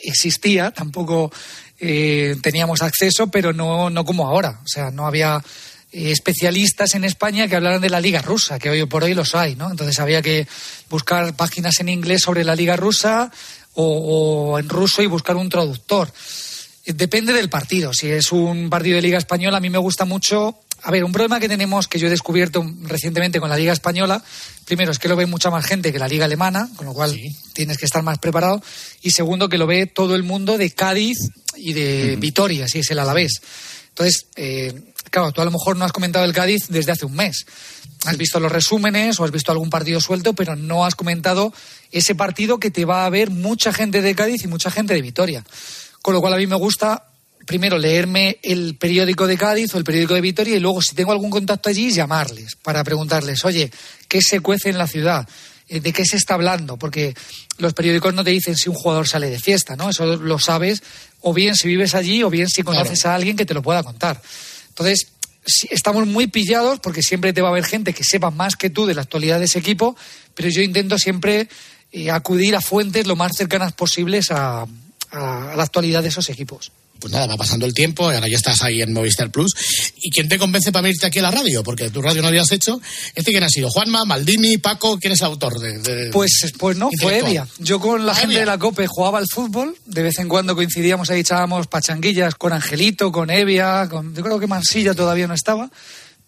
[0.02, 1.32] existía, tampoco
[1.78, 4.60] eh, teníamos acceso, pero no, no como ahora.
[4.64, 5.42] O sea, no había
[5.92, 9.34] eh, especialistas en España que hablaran de la liga rusa, que hoy por hoy los
[9.34, 9.70] hay, ¿no?
[9.70, 10.46] Entonces había que
[10.88, 13.30] buscar páginas en inglés sobre la liga rusa
[13.74, 16.12] o en ruso y buscar un traductor.
[16.94, 17.92] Depende del partido.
[17.92, 20.58] Si es un partido de Liga Española, a mí me gusta mucho.
[20.82, 24.22] A ver, un problema que tenemos, que yo he descubierto recientemente con la Liga Española,
[24.64, 27.18] primero es que lo ve mucha más gente que la Liga Alemana, con lo cual
[27.52, 28.62] tienes que estar más preparado.
[29.02, 31.18] Y segundo, que lo ve todo el mundo de Cádiz
[31.56, 33.42] y de Vitoria, si es el Alavés.
[33.90, 34.72] Entonces, eh,
[35.10, 37.44] claro, tú a lo mejor no has comentado el Cádiz desde hace un mes.
[38.06, 41.52] Has visto los resúmenes o has visto algún partido suelto, pero no has comentado
[41.92, 45.02] ese partido que te va a ver mucha gente de Cádiz y mucha gente de
[45.02, 45.44] Vitoria.
[46.02, 47.04] Con lo cual a mí me gusta
[47.46, 51.12] primero leerme el periódico de Cádiz o el periódico de Vitoria y luego si tengo
[51.12, 53.70] algún contacto allí llamarles para preguntarles, oye,
[54.08, 55.28] ¿qué se cuece en la ciudad?
[55.68, 56.76] Eh, ¿De qué se está hablando?
[56.76, 57.14] Porque
[57.58, 59.90] los periódicos no te dicen si un jugador sale de fiesta, ¿no?
[59.90, 60.82] Eso lo sabes
[61.22, 63.82] o bien si vives allí o bien si conoces a alguien que te lo pueda
[63.82, 64.20] contar.
[64.68, 65.08] Entonces,
[65.70, 68.86] estamos muy pillados porque siempre te va a haber gente que sepa más que tú
[68.86, 69.96] de la actualidad de ese equipo,
[70.34, 71.48] pero yo intento siempre
[71.92, 74.66] eh, acudir a fuentes lo más cercanas posibles a,
[75.12, 76.72] a- a la actualidad de esos equipos.
[76.98, 79.52] Pues nada, va pasando el tiempo ahora ya estás ahí en Movistar Plus.
[80.02, 81.62] ¿Y quién te convence para venirte aquí a la radio?
[81.62, 82.78] Porque tu radio no habías hecho.
[83.14, 83.70] ¿Este quién ha sido?
[83.70, 84.98] ¿Juanma, Maldini, Paco?
[84.98, 85.78] ¿Quién es el autor de...?
[85.78, 87.20] de- Pues, pues no, fue?
[87.20, 87.46] Evia.
[87.58, 90.54] Yo con la Ah, gente de la COPE jugaba al fútbol, de vez en cuando
[90.54, 95.32] coincidíamos ahí, echábamos pachanguillas con Angelito, con Evia, con, yo creo que Mansilla todavía no
[95.32, 95.70] estaba.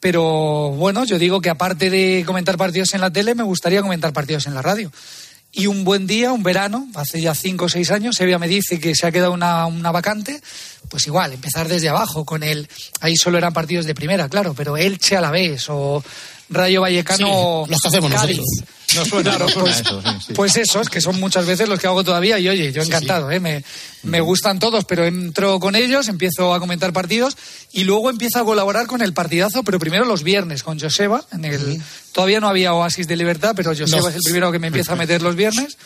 [0.01, 4.13] Pero bueno, yo digo que aparte de comentar partidos en la tele, me gustaría comentar
[4.15, 4.91] partidos en la radio.
[5.53, 8.81] Y un buen día, un verano, hace ya cinco o seis años, Evia me dice
[8.81, 10.41] que se ha quedado una, una vacante
[10.93, 12.69] pues igual, empezar desde abajo con el,
[13.01, 16.05] ahí solo eran partidos de primera, claro, pero Elche a la vez o
[16.55, 18.39] Rayo Vallecano Sí, los que hacemos Cádiz.
[18.39, 18.69] nosotros.
[18.95, 20.33] No suena, Claro, no suena pues, eso, sí, sí.
[20.35, 23.41] pues esos, que son muchas veces los que hago todavía, y oye, yo encantado, ¿eh?
[23.41, 23.65] me,
[24.03, 27.39] me gustan todos, pero entro con ellos, empiezo a comentar partidos
[27.73, 31.47] y luego empiezo a colaborar con el partidazo, pero primero los viernes con Joseba, en
[31.47, 31.81] el,
[32.13, 34.09] todavía no había Oasis de Libertad, pero Joseba No.
[34.11, 35.79] es el primero que me empieza a meter los viernes,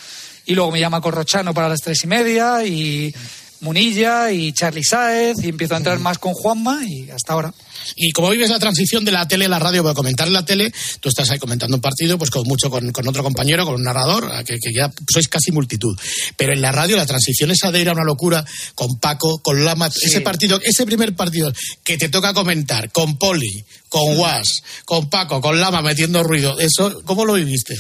[0.45, 3.15] y luego me llama Corrochano para las tres y media, y
[3.61, 7.55] Munilla, y Charlie Sáez, y empiezo a entrar más con Juanma, y hasta ahora.
[7.95, 10.33] Y como vives la transición de la tele a la radio, voy a comentar en
[10.33, 13.65] la tele, tú estás ahí comentando un partido, pues con mucho con, con otro compañero,
[13.65, 15.97] con un narrador, que ya sois casi multitud.
[16.37, 18.45] Pero en la radio la transición esa de ir a una locura
[18.75, 21.53] con Paco, con Lama, ese partido, ese primer partido
[21.85, 27.03] que te toca comentar con Poli, con Was, con Paco, con Lama metiendo ruido, eso,
[27.05, 27.77] ¿cómo lo viviste?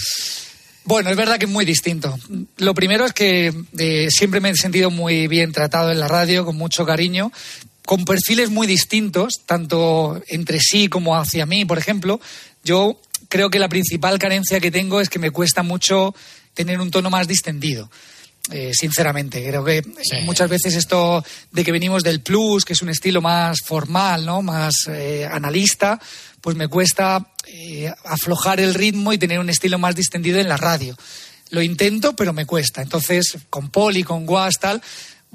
[0.85, 2.17] Bueno, es verdad que es muy distinto.
[2.59, 6.45] Lo primero es que eh, siempre me he sentido muy bien tratado en la radio,
[6.45, 7.33] con mucho cariño,
[7.87, 12.21] con perfiles muy distintos, tanto entre sí como hacia mí, por ejemplo.
[12.63, 16.15] Yo creo que la principal carencia que tengo es que me cuesta mucho
[16.53, 17.91] tener un tono más distendido.
[18.51, 19.83] Eh, sinceramente, creo que
[20.25, 24.41] muchas veces esto de que venimos del plus, que es un estilo más formal, ¿no?
[24.41, 26.01] más eh, analista,
[26.41, 30.57] pues me cuesta eh, aflojar el ritmo y tener un estilo más distendido en la
[30.57, 30.97] radio.
[31.51, 32.83] Lo intento, pero me cuesta.
[32.83, 34.83] Entonces, con Poli, con Guas, tal.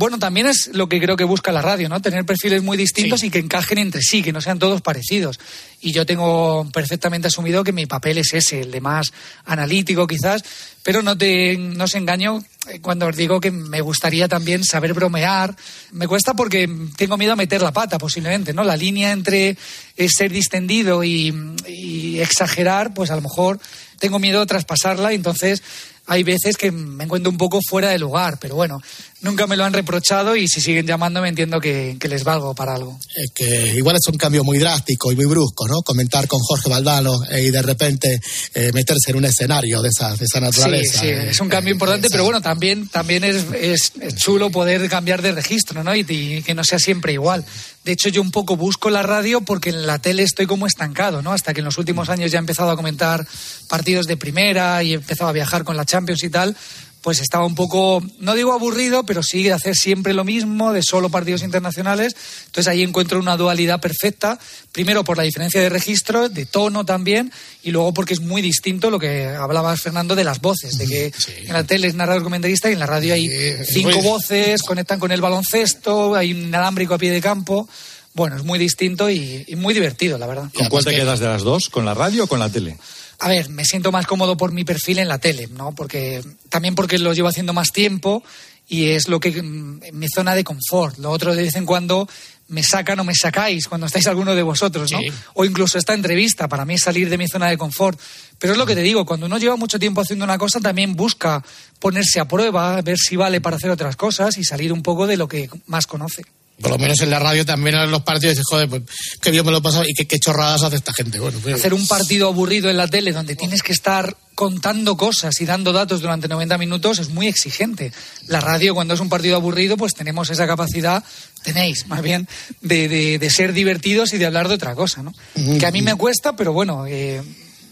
[0.02, 2.02] Bueno, también es lo que creo que busca la radio, ¿no?
[2.02, 5.40] Tener perfiles muy distintos y que encajen entre sí, que no sean todos parecidos.
[5.80, 9.14] Y yo tengo perfectamente asumido que mi papel es ese, el de más
[9.46, 10.44] analítico quizás,
[10.82, 14.96] pero no te no os engaño eh, cuando os digo que me gustaría también saber
[14.96, 15.56] bromear.
[15.92, 18.64] Me cuesta porque tengo miedo a meter la pata, posiblemente, ¿no?
[18.64, 19.56] La línea entre
[19.98, 21.32] eh, ser distendido y,
[21.68, 23.60] y exagerar, pues a lo mejor
[24.00, 25.62] tengo miedo a traspasarla y entonces
[26.08, 28.82] hay veces que me encuentro un poco fuera de lugar, pero bueno,
[29.22, 32.76] nunca me lo han reprochado y si siguen llamándome entiendo que, que les valgo para
[32.76, 33.00] algo.
[33.16, 35.82] Es que igual es un cambio muy drástico y muy brusco, ¿no?
[35.82, 38.20] Comentar con Jorge Valdano eh, y de repente
[38.54, 40.94] eh, meterse en un escenario de esa, de esa naturaleza.
[40.94, 44.50] Sí, sí, eh, es un cambio importante, pero bueno, también, también es, es- es chulo
[44.50, 45.96] poder cambiar de registro, ¿no?
[45.96, 47.46] Y, y que no sea siempre igual.
[47.84, 51.22] De hecho, yo un poco busco la radio porque en la tele estoy como estancado,
[51.22, 51.32] ¿no?
[51.34, 53.26] Hasta que en los últimos años ya he empezado a comentar
[53.68, 56.56] partidos de primera y he empezado a viajar con la Champions y tal,
[57.02, 60.84] pues estaba un poco, no digo aburrido, pero sí de hacer siempre lo mismo, de
[60.84, 62.16] solo partidos internacionales.
[62.46, 64.38] Entonces ahí encuentro una dualidad perfecta,
[64.72, 67.32] primero por la diferencia de registro, de tono también,
[67.64, 71.12] y luego porque es muy distinto lo que hablabas, Fernando, de las voces, de que
[71.48, 73.28] en la tele es narrador comentarista y en la radio hay
[73.66, 77.68] cinco muy- voces, conectan con el baloncesto, hay un inalámbrico a pie de campo.
[78.14, 80.50] Bueno, es muy distinto y, y muy divertido, la verdad.
[80.54, 81.70] ¿Con cuál te quedas de las dos?
[81.70, 82.78] ¿Con la radio o con la tele?
[83.24, 85.76] A ver, me siento más cómodo por mi perfil en la tele, ¿no?
[85.76, 88.24] Porque también porque lo llevo haciendo más tiempo
[88.68, 90.98] y es lo que mm, mi zona de confort.
[90.98, 92.10] Lo otro de vez en cuando
[92.48, 94.98] me sacan o me sacáis cuando estáis alguno de vosotros, ¿no?
[94.98, 95.12] Sí.
[95.36, 98.00] O incluso esta entrevista para mí es salir de mi zona de confort.
[98.40, 100.96] Pero es lo que te digo, cuando uno lleva mucho tiempo haciendo una cosa también
[100.96, 101.44] busca
[101.78, 105.18] ponerse a prueba, ver si vale para hacer otras cosas y salir un poco de
[105.18, 106.24] lo que más conoce.
[106.62, 108.84] Por lo menos en la radio también en los partidos dices, joder, pues
[109.22, 111.20] qué bien me lo he pasado y qué, qué chorradas hace esta gente.
[111.20, 115.40] Bueno, pues, hacer un partido aburrido en la tele donde tienes que estar contando cosas
[115.42, 117.92] y dando datos durante 90 minutos es muy exigente.
[118.28, 121.04] La radio, cuando es un partido aburrido, pues tenemos esa capacidad,
[121.44, 122.28] tenéis más bien,
[122.62, 125.14] de, de- de ser divertidos y de hablar de otra cosa, ¿no?
[125.60, 127.22] Que a mí me cuesta, pero bueno, eh,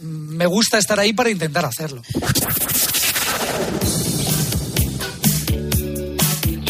[0.02, 2.02] me gusta estar ahí para intentar hacerlo.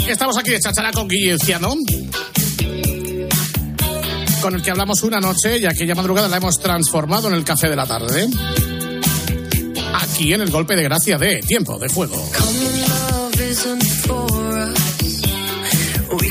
[0.10, 1.76] Estamos aquí de chachara con Guille Ciano,
[4.42, 7.70] con el que hablamos una noche y aquella madrugada la hemos transformado en el café
[7.70, 8.28] de la tarde.
[9.94, 11.90] Aquí en el golpe de gracia de Tiempo de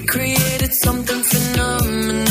[0.06, 2.27] created something phenomenal.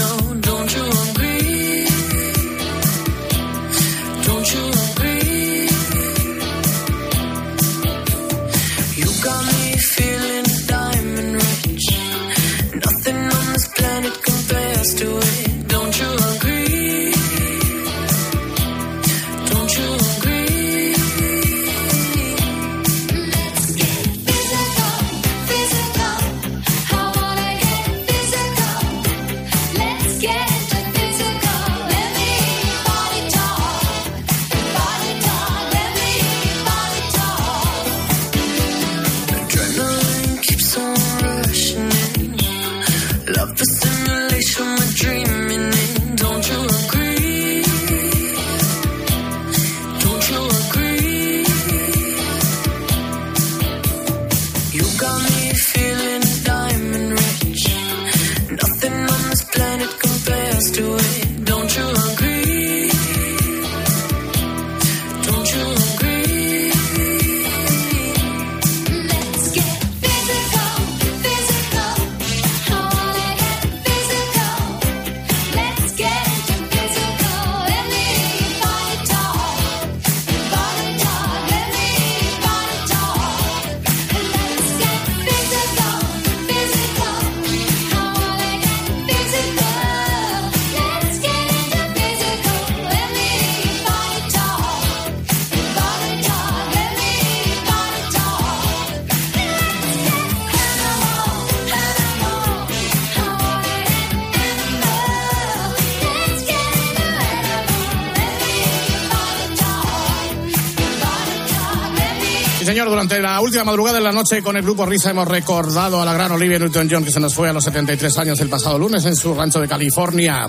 [113.58, 116.60] Última madrugada de la noche con el grupo Risa hemos recordado a la gran Olivia
[116.60, 119.60] Newton-John que se nos fue a los 73 años el pasado lunes en su rancho
[119.60, 120.48] de California.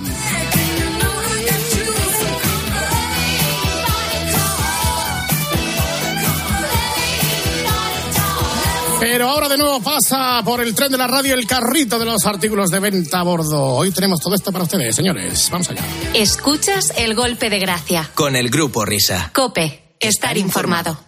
[9.00, 12.26] Pero ahora de nuevo pasa por el tren de la radio el carrito de los
[12.26, 13.76] artículos de venta a bordo.
[13.76, 15.48] Hoy tenemos todo esto para ustedes, señores.
[15.50, 15.80] Vamos allá.
[16.12, 18.10] Escuchas el golpe de gracia.
[18.14, 19.30] Con el grupo Risa.
[19.32, 21.07] Cope, estar informado.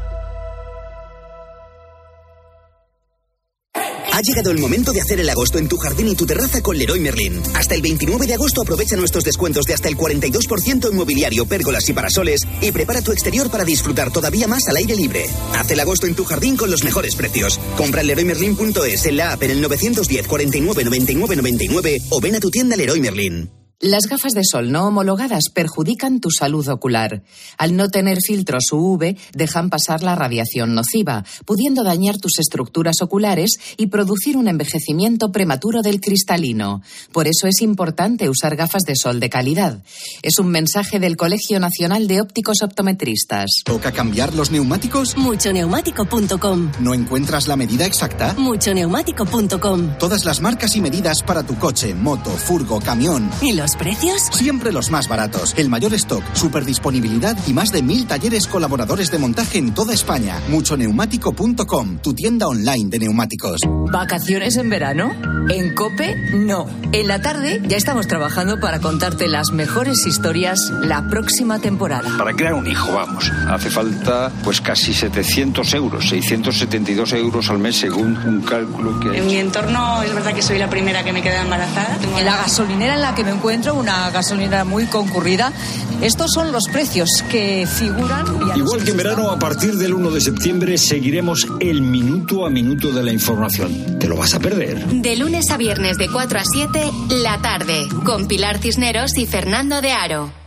[4.21, 6.77] Ha llegado el momento de hacer el agosto en tu jardín y tu terraza con
[6.77, 7.41] Leroy Merlin.
[7.55, 11.89] Hasta el 29 de agosto aprovecha nuestros descuentos de hasta el 42% en mobiliario, pérgolas
[11.89, 15.25] y parasoles y prepara tu exterior para disfrutar todavía más al aire libre.
[15.55, 17.59] Haz el agosto en tu jardín con los mejores precios.
[17.75, 22.39] Compra en leroymerlin.es en la app en el 910 49 99 99 o ven a
[22.39, 23.60] tu tienda Leroy Merlin.
[23.81, 27.23] Las gafas de sol no homologadas perjudican tu salud ocular.
[27.57, 33.59] Al no tener filtros UV, dejan pasar la radiación nociva, pudiendo dañar tus estructuras oculares
[33.77, 36.83] y producir un envejecimiento prematuro del cristalino.
[37.11, 39.81] Por eso es importante usar gafas de sol de calidad.
[40.21, 43.49] Es un mensaje del Colegio Nacional de Ópticos Optometristas.
[43.65, 45.17] ¿Toca cambiar los neumáticos?
[45.17, 46.71] Muchoneumático.com.
[46.81, 48.35] ¿No encuentras la medida exacta?
[48.37, 49.97] Muchoneumático.com.
[49.97, 53.27] Todas las marcas y medidas para tu coche, moto, furgo, camión.
[53.41, 54.21] ¿Y los precios?
[54.31, 55.53] Siempre los más baratos.
[55.57, 59.93] El mayor stock, super disponibilidad y más de mil talleres colaboradores de montaje en toda
[59.93, 60.39] España.
[60.49, 63.59] Muchoneumático.com, tu tienda online de neumáticos.
[63.91, 65.11] ¿Vacaciones en verano?
[65.49, 66.67] En Cope, no.
[66.91, 72.17] En la tarde ya estamos trabajando para contarte las mejores historias la próxima temporada.
[72.17, 77.77] Para crear un hijo, vamos, hace falta pues casi 700 euros, 672 euros al mes
[77.77, 79.17] según un cálculo que...
[79.17, 81.97] En mi entorno es verdad que soy la primera que me queda embarazada.
[82.17, 85.53] En la gasolinera en la que me encuentro, una gasolinera muy concurrida,
[86.01, 88.25] estos son los precios que figuran.
[88.55, 92.91] Igual que en verano, a partir del 1 de septiembre seguiremos el minuto a minuto
[92.91, 93.99] de la información.
[93.99, 94.83] ¿Te lo vas a perder?
[94.87, 99.81] De lunes a viernes de 4 a 7, la tarde, con Pilar Cisneros y Fernando
[99.81, 100.40] de Aro.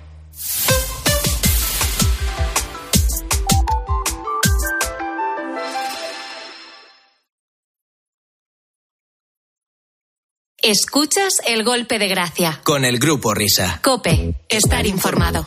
[10.64, 12.62] Escuchas el golpe de gracia.
[12.64, 13.80] Con el grupo Risa.
[13.82, 15.46] Cope, estar informado.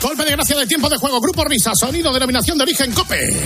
[0.00, 1.20] Golpe de gracia del tiempo de juego.
[1.20, 3.42] Grupo Risa, sonido, denominación de origen COPE.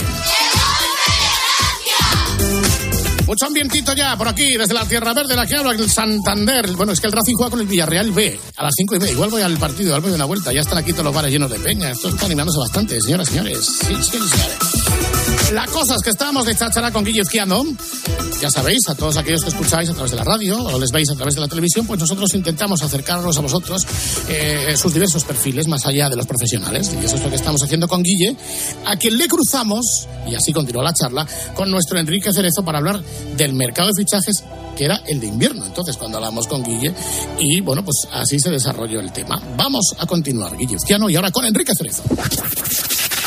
[3.27, 6.73] Mucho ambientito ya por aquí, desde la Tierra Verde, la que habla el Santander.
[6.73, 9.15] Bueno, es que el Racing juega con el Villarreal B a las cinco y media.
[9.15, 10.53] Igual voy al partido, igual voy a una vuelta.
[10.53, 11.91] Ya están aquí todos los bares llenos de peña.
[11.91, 13.65] Esto está animándose bastante, señoras y señores.
[13.65, 14.74] Sí, sí, señores.
[15.53, 17.65] La cosa es que estábamos de cháchara con Guille Izquierdo.
[18.41, 21.09] Ya sabéis, a todos aquellos que escucháis a través de la radio o les veis
[21.11, 23.87] a través de la televisión, pues nosotros intentamos acercarnos a vosotros
[24.29, 26.91] eh, sus diversos perfiles más allá de los profesionales.
[27.01, 28.37] Y eso es lo que estamos haciendo con Guille,
[28.87, 33.03] a quien le cruzamos, y así continúa la charla, con nuestro Enrique Cerezo para hablar
[33.37, 34.43] del mercado de fichajes
[34.77, 35.65] que era el de invierno.
[35.65, 36.93] Entonces, cuando hablamos con Guille,
[37.39, 39.41] y bueno, pues así se desarrolló el tema.
[39.57, 42.03] Vamos a continuar, Guille Izquiano, y ahora con Enrique Cerezo.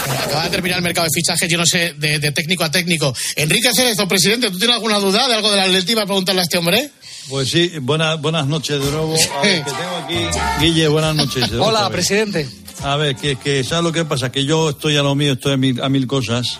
[0.09, 3.13] Acaba de terminar el mercado de fichajes, yo no sé, de, de técnico a técnico.
[3.35, 6.43] Enrique Cerezo, presidente, ¿tú tienes alguna duda de algo de la Atleti para preguntarle a
[6.43, 6.91] este hombre?
[7.29, 9.15] Pues sí, buenas, buenas noches de nuevo.
[9.37, 10.39] A ver, que tengo aquí.
[10.61, 11.51] Guille, buenas noches.
[11.59, 12.47] Hola, presidente.
[12.83, 14.31] A ver, que, que ¿sabes lo que pasa?
[14.31, 16.59] Que yo estoy a lo mío, estoy a mil, a mil cosas.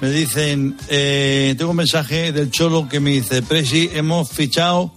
[0.00, 4.92] Me dicen, eh, tengo un mensaje del Cholo que me dice, Presi, hemos fichado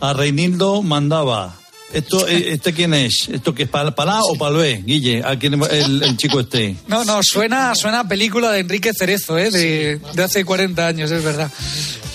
[0.00, 1.54] a Reinildo Mandaba.
[1.92, 3.28] Esto, eh, ¿Este quién es?
[3.32, 3.68] ¿Esto qué es?
[3.68, 5.22] ¿Para la o para B, Guille?
[5.24, 6.76] ¿A quién el, el chico este?
[6.86, 9.50] No, no, suena, suena a película de Enrique Cerezo, ¿eh?
[9.50, 11.50] de, de hace 40 años, es verdad.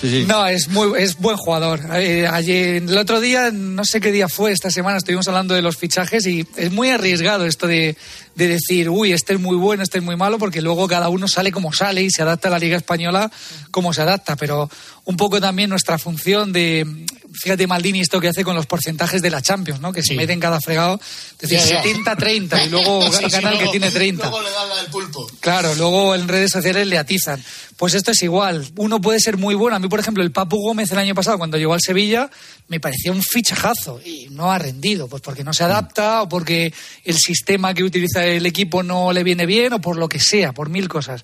[0.00, 0.24] Sí, sí.
[0.28, 1.80] No, es muy es buen jugador.
[1.94, 5.62] Eh, ayer, el otro día, no sé qué día fue, esta semana estuvimos hablando de
[5.62, 7.96] los fichajes y es muy arriesgado esto de,
[8.34, 11.28] de decir, uy, este es muy bueno, este es muy malo, porque luego cada uno
[11.28, 13.30] sale como sale y se adapta a la Liga Española
[13.70, 14.36] como se adapta.
[14.36, 14.68] Pero
[15.04, 16.86] un poco también nuestra función de,
[17.32, 19.92] fíjate Maldini esto que hace con los porcentajes de la Champions, ¿no?
[19.92, 21.00] Que se mete en cada fregado,
[21.40, 21.84] decir, Ya, ya.
[21.84, 24.28] 70-30 y luego Sí, sí, gana el que luego- tiene 30.
[24.30, 25.26] Luego le da la del pulpo.
[25.40, 27.42] Claro, luego en redes sociales le atizan.
[27.76, 28.64] Pues esto es igual.
[28.76, 29.74] Uno puede ser muy bueno.
[29.76, 32.30] A mí, por ejemplo, el Papu Gómez el año pasado, cuando llegó al Sevilla,
[32.68, 35.08] me parecía un fichajazo y no ha rendido.
[35.08, 36.72] Pues porque no se adapta o porque
[37.04, 40.52] el sistema que utiliza el equipo no le viene bien o por lo que sea,
[40.52, 41.22] por mil cosas.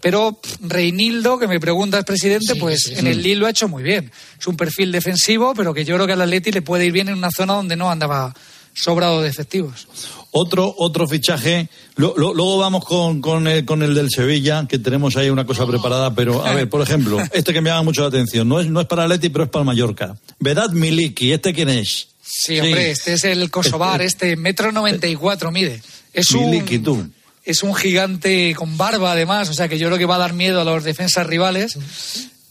[0.00, 4.10] Pero Reinildo, que me preguntas, presidente, pues en el Lille lo ha hecho muy bien.
[4.38, 7.08] Es un perfil defensivo, pero que yo creo que al Atleti le puede ir bien
[7.08, 8.34] en una zona donde no andaba
[8.74, 9.86] sobrado de efectivos.
[10.32, 11.68] Otro, otro fichaje.
[11.96, 15.44] Lo- lo- luego vamos con, con, el, con el del Sevilla, que tenemos ahí una
[15.44, 16.14] cosa preparada.
[16.14, 18.48] Pero, a ver, por ejemplo, este que me llama mucho la atención.
[18.48, 20.16] No es, no es para Leti, pero es para Mallorca.
[20.40, 22.08] Vedad Miliki, ¿este quién es?
[22.24, 25.82] Sí, hombre, este es el Kosovar, este metro 94 mide.
[26.12, 27.12] Es un,
[27.44, 30.32] es un gigante con barba además, o sea que yo creo que va a dar
[30.32, 31.78] miedo a los defensas rivales.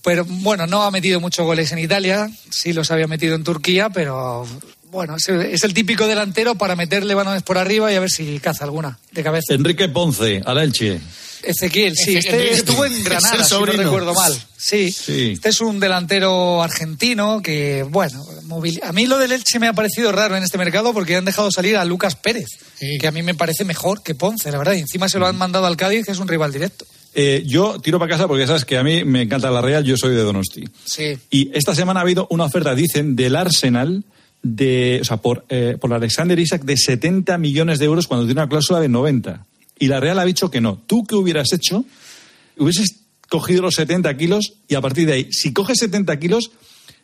[0.04, 3.90] Pero bueno, no ha metido muchos goles en Italia, sí los había metido en Turquía,
[3.90, 4.48] pero
[4.90, 8.10] bueno, es el, es el típico delantero para meterle balones por arriba y a ver
[8.10, 9.54] si caza alguna de cabeza.
[9.54, 11.00] Enrique Ponce, al Elche.
[11.44, 14.34] Ezequiel, sí, este estuvo en Granada, si no recuerdo mal.
[14.58, 14.92] Sí.
[14.92, 15.32] Sí.
[15.34, 18.24] Este es un delantero argentino que, bueno,
[18.84, 21.52] a mí lo del Elche me ha parecido raro en este mercado porque han dejado
[21.52, 22.48] salir a Lucas Pérez,
[23.00, 24.74] que a mí me parece mejor que Ponce, la verdad.
[24.74, 26.86] Y encima se lo han mandado al Cádiz, que es un rival directo.
[27.14, 29.98] Eh, yo tiro para casa porque sabes que a mí me encanta la Real, yo
[29.98, 30.64] soy de Donosti.
[30.86, 31.18] Sí.
[31.30, 34.06] Y esta semana ha habido una oferta, dicen, del Arsenal
[34.44, 38.42] de, o sea, por, eh, por Alexander Isaac de 70 millones de euros cuando tiene
[38.42, 39.46] una cláusula de 90.
[39.82, 40.80] Y la Real ha dicho que no.
[40.86, 41.84] ¿Tú qué hubieras hecho?
[42.56, 46.52] Hubieses cogido los 70 kilos y a partir de ahí, si coges 70 kilos,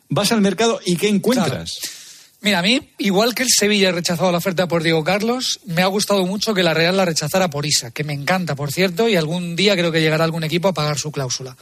[0.08, 1.76] vas al mercado y ¿qué encuentras?
[2.40, 5.82] Mira, a mí, igual que el Sevilla ha rechazado la oferta por Diego Carlos, me
[5.82, 9.08] ha gustado mucho que la Real la rechazara por Isa, que me encanta, por cierto,
[9.08, 11.56] y algún día creo que llegará algún equipo a pagar su cláusula.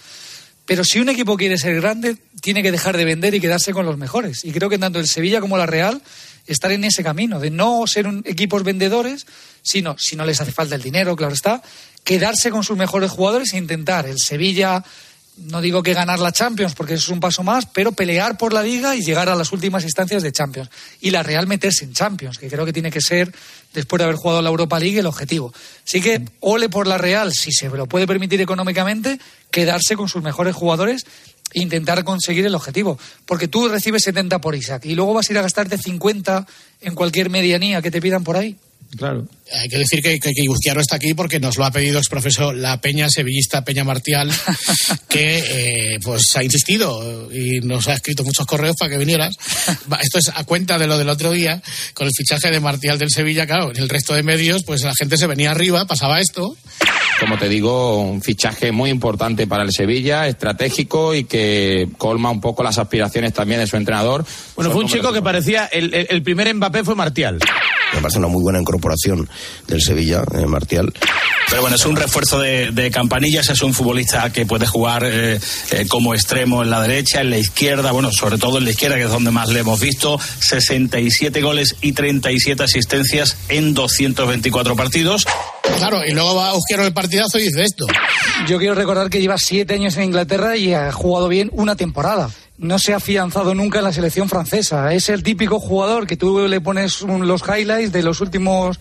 [0.67, 3.87] Pero si un equipo quiere ser grande, tiene que dejar de vender y quedarse con
[3.87, 4.45] los mejores.
[4.45, 6.03] Y creo que tanto el Sevilla como la Real
[6.47, 9.27] están en ese camino, de no ser un- equipos vendedores,
[9.63, 11.63] sino, si no les hace falta el dinero, claro está,
[12.05, 14.07] quedarse con sus mejores jugadores e intentar.
[14.07, 14.85] El Sevilla,
[15.39, 18.53] no digo que ganar la Champions, porque eso es un paso más, pero pelear por
[18.53, 20.71] la Liga y llegar a las últimas instancias de Champions.
[21.01, 23.35] Y la Real meterse en Champions, que creo que tiene que ser,
[23.75, 25.53] después de haber jugado la Europa League, el objetivo.
[25.87, 29.19] Así que ole por la Real, si se lo puede permitir económicamente,
[29.51, 31.05] quedarse con sus mejores jugadores
[31.55, 32.99] intentar conseguir el objetivo.
[33.25, 36.47] Porque tú recibes 70 por Isaac y luego vas a ir a gastarte 50
[36.81, 38.57] en cualquier medianía que te pidan por ahí.
[38.97, 39.27] Claro.
[39.53, 40.43] Hay que decir que, que, que
[40.81, 44.31] está aquí porque nos lo ha pedido ex profesor la Peña Sevillista Peña Martial,
[45.09, 45.39] que
[45.95, 49.37] eh, pues ha insistido y nos ha escrito muchos correos para que vinieras.
[50.03, 51.63] Esto es a cuenta de lo del otro día,
[51.95, 54.95] con el fichaje de Martial del Sevilla, claro, en el resto de medios, pues la
[54.95, 56.57] gente se venía arriba, pasaba esto.
[57.21, 62.41] Como te digo, un fichaje muy importante para el Sevilla, estratégico y que colma un
[62.41, 64.25] poco las aspiraciones también de su entrenador.
[64.55, 65.67] Bueno, fue un chico que parecía.
[65.67, 67.39] El, el- el primer Mbappé fue Martial.
[67.95, 69.29] Me parece una muy buena incorporación
[69.67, 70.93] del Sevilla, eh, Martial.
[71.49, 75.39] Pero bueno, es un refuerzo de, de campanillas, es un futbolista que puede jugar eh,
[75.71, 78.97] eh, como extremo en la derecha, en la izquierda, bueno, sobre todo en la izquierda,
[78.97, 85.25] que es donde más le hemos visto, 67 goles y 37 asistencias en 224 partidos.
[85.79, 87.87] Claro, y luego va Izquierdo el partidazo y dice esto.
[88.49, 92.31] Yo quiero recordar que lleva siete años en Inglaterra y ha jugado bien una temporada.
[92.59, 94.93] No se ha afianzado nunca en la selección francesa.
[94.95, 98.81] Es el típico jugador que tú le pones un- los highlights de los últimos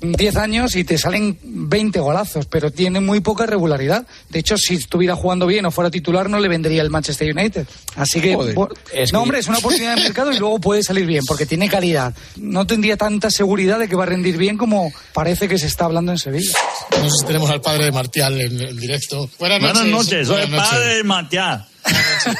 [0.00, 4.06] 10 años y te salen 20 golazos, pero tiene muy poca regularidad.
[4.28, 7.66] De hecho, si estuviera jugando bien o fuera titular, no le vendría el Manchester United.
[7.96, 8.54] Así que, Joder.
[8.92, 11.46] Es no, que- hombre, es una oportunidad de mercado y luego puede salir bien, porque
[11.46, 12.14] tiene calidad.
[12.36, 15.86] No tendría tanta seguridad de que va a rendir bien como parece que se está
[15.86, 16.52] hablando en Sevilla.
[16.90, 19.28] No sé si tenemos al padre de Martial en, en directo.
[19.38, 19.72] Buenas noches.
[19.82, 21.66] Buenas noches, soy el padre de Matiá.
[21.86, 22.36] ¿Cómo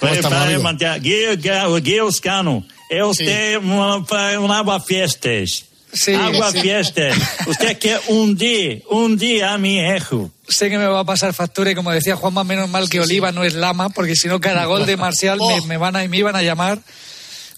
[0.00, 0.62] Soy el estamos, padre de amigo?
[0.62, 0.98] Matiá.
[0.98, 2.64] Guilherme Guilherme Cano.
[2.90, 3.98] É usted uma,
[4.40, 5.64] um água fiestas.
[5.92, 6.60] Sí, água sí.
[6.60, 7.16] fiestas.
[7.46, 10.30] Usted quer hundir, hundir a mi hijo.
[10.48, 13.32] sé que me va a pasar factura y como decía Juanma, menos mal que Oliva
[13.32, 16.16] no es Lama, porque si no cada gol de Marcial me, me van a, me
[16.16, 16.80] iban a llamar.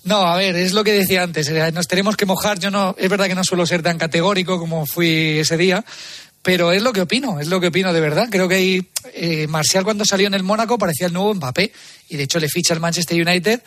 [0.02, 2.94] No, a ver, es lo que decía antes, eh, nos tenemos que mojar, yo no,
[2.98, 5.84] es verdad que no suelo ser tan categórico como fui ese día,
[6.42, 8.28] pero es lo que opino, es lo que opino de verdad.
[8.30, 11.72] Creo que ahí, eh, Marcial cuando salió en el Mónaco parecía el nuevo Mbappé,
[12.08, 13.62] y de hecho le ficha el Manchester United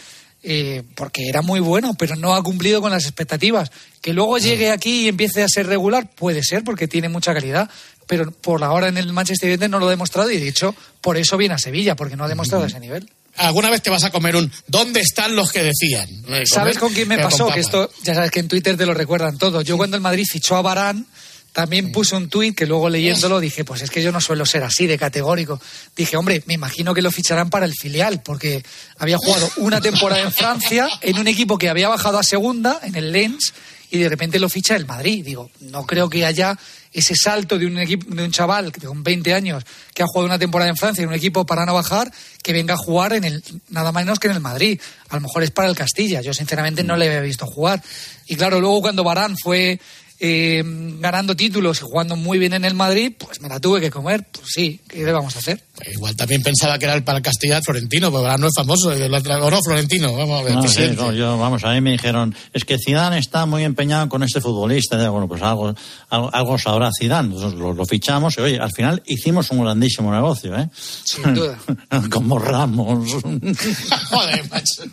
[0.45, 3.71] eh, porque era muy bueno, pero no ha cumplido con las expectativas.
[4.01, 7.69] Que luego llegue aquí y empiece a ser regular, puede ser, porque tiene mucha calidad,
[8.07, 11.15] pero por ahora en el Manchester United no lo ha demostrado y de hecho por
[11.15, 13.09] eso viene a Sevilla, porque no ha demostrado ese nivel.
[13.38, 16.09] alguna vez te vas a comer un ¿dónde están los que decían?
[16.28, 17.47] Eh, ¿Sabes con quién me pero pasó?
[17.47, 19.63] Que esto, ya sabes que en Twitter te lo recuerdan todos.
[19.63, 21.07] Yo cuando el Madrid fichó a Barán,
[21.54, 24.64] también puse un tuit que luego leyéndolo dije, pues es que yo no suelo ser
[24.64, 25.62] así de categórico.
[25.95, 28.66] Dije, hombre, me imagino que lo ficharán para el filial, porque
[28.97, 32.95] había jugado una temporada en Francia en un equipo que había bajado a segunda, en
[32.95, 33.54] el Lens,
[33.91, 35.24] y de repente lo ficha el Madrid.
[35.24, 36.58] Digo, no creo que haya
[36.91, 40.26] ese salto de un equipo, de un chaval que con 20 años que ha jugado
[40.26, 43.24] una temporada en Francia en un equipo para no bajar, que venga a jugar en
[43.24, 44.82] el nada menos que en el Madrid.
[45.10, 46.22] A lo mejor es para el Castilla.
[46.22, 47.84] Yo sinceramente no le había visto jugar.
[48.26, 49.80] Y claro, luego cuando Barán fue
[50.26, 50.63] eh,
[51.01, 54.26] ganando títulos y jugando muy bien en el Madrid, pues me la tuve que comer.
[54.32, 55.61] Pues sí, ¿qué le vamos a hacer?
[55.91, 58.91] Igual también pensaba que era el para el Castilla Florentino, pero ahora no es famoso.
[58.91, 60.53] el otro- O no, Florentino, vamos a ver.
[60.53, 64.07] No, sí, no, yo, vamos, a mí me dijeron, es que Zidane está muy empeñado
[64.07, 65.09] con este futbolista.
[65.09, 65.74] Bueno, pues algo,
[66.09, 67.34] algo, algo sabrá Zidane.
[67.34, 70.69] Entonces lo, lo fichamos y, oye, al final hicimos un grandísimo negocio, ¿eh?
[70.76, 71.57] Sin duda.
[72.11, 73.09] Como Ramos.
[74.11, 74.84] Joder, macho.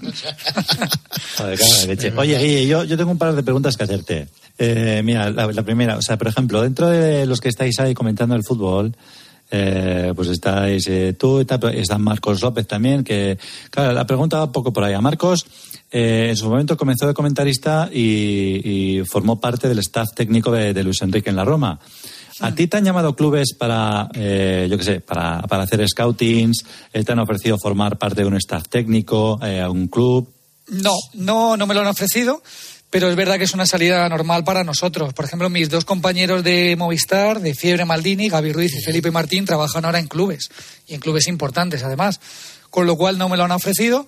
[1.37, 2.13] Joder, la leche.
[2.17, 4.29] Oye, Guille, yo, yo tengo un par de preguntas que hacerte.
[4.59, 7.95] Eh, mira, la, la primera, o sea, por ejemplo, dentro de los que estáis ahí
[7.95, 8.97] comentando el fútbol,
[9.51, 10.89] eh, pues estáis
[11.19, 13.39] tú, está, está Marcos López también, que,
[13.71, 14.95] claro, la pregunta va un poco por ahí.
[14.95, 15.47] A Marcos,
[15.93, 21.03] eh, en su momento comenzó de comentarista y, formó parte del staff técnico de, Luis
[21.03, 21.81] Enrique en la Roma.
[22.41, 26.65] ¿A ti te han llamado clubes para, eh, yo qué sé, para, para hacer scoutings?
[26.93, 29.39] Eh, ¿Te han ofrecido formar parte de un staff técnico,
[29.69, 30.33] un club?
[30.69, 32.43] No, no, no me lo han ofrecido,
[32.91, 35.15] pero es verdad que es una salida normal para nosotros.
[35.15, 39.45] Por ejemplo, mis dos compañeros de Movistar, de Fiebre Maldini, Gaby Ruiz y Felipe Martín,
[39.45, 40.51] trabajan ahora en clubes,
[40.89, 42.21] y en clubes importantes además.
[42.69, 44.07] Con lo cual no me lo han ofrecido.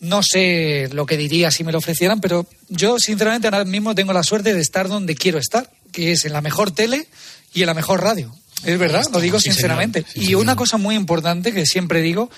[0.00, 4.12] No sé lo que diría si me lo ofrecieran, pero yo sinceramente ahora mismo tengo
[4.12, 7.06] la suerte de estar donde quiero estar, que es en la mejor tele
[7.54, 8.34] y en la mejor radio.
[8.64, 10.00] Es verdad, lo digo sí, sinceramente.
[10.00, 10.12] señor.
[10.12, 10.42] Sí, y señor.
[10.42, 12.30] una cosa muy importante que siempre digo,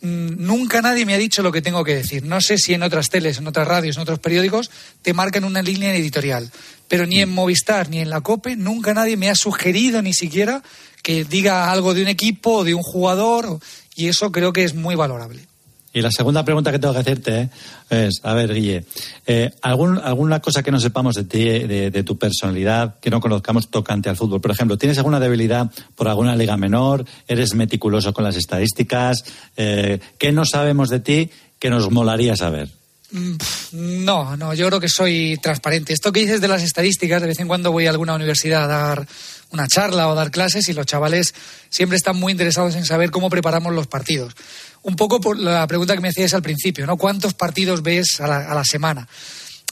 [0.00, 2.24] nunca nadie me ha dicho lo que tengo que decir.
[2.24, 4.70] No sé si en otras teles, en otras radios, en otros periódicos
[5.02, 6.50] te marcan una línea editorial,
[6.88, 10.62] pero ni en Movistar ni en la COPE nunca nadie me ha sugerido ni siquiera
[11.02, 13.58] que diga algo de un equipo o de un jugador
[13.94, 15.49] y eso creo que es muy valorable.
[15.92, 17.50] Y la segunda pregunta que tengo que hacerte
[17.88, 18.84] es, a ver, Guille,
[19.26, 23.68] eh, ¿algún, ¿alguna cosa que no sepamos de ti, de, tu personalidad, que no conozcamos
[23.70, 24.40] tocante al fútbol?
[24.40, 27.04] Por ejemplo, ¿tienes alguna debilidad por alguna liga menor?
[27.26, 29.24] ¿Eres meticuloso con las estadísticas?
[29.56, 32.68] Eh, ¿Qué no sabemos de ti que nos molaría saber?
[33.10, 35.92] Mm, No, no, yo creo que soy transparente.
[35.92, 38.66] Esto que dices de las estadísticas, de vez en cuando voy a alguna universidad a
[38.68, 39.08] dar
[39.50, 41.34] una charla o dar clases y los chavales
[41.68, 44.34] siempre están muy interesados en saber cómo preparamos los partidos.
[44.82, 46.96] Un poco por la pregunta que me hacías al principio, ¿no?
[46.96, 49.08] ¿Cuántos partidos ves a la, a la semana?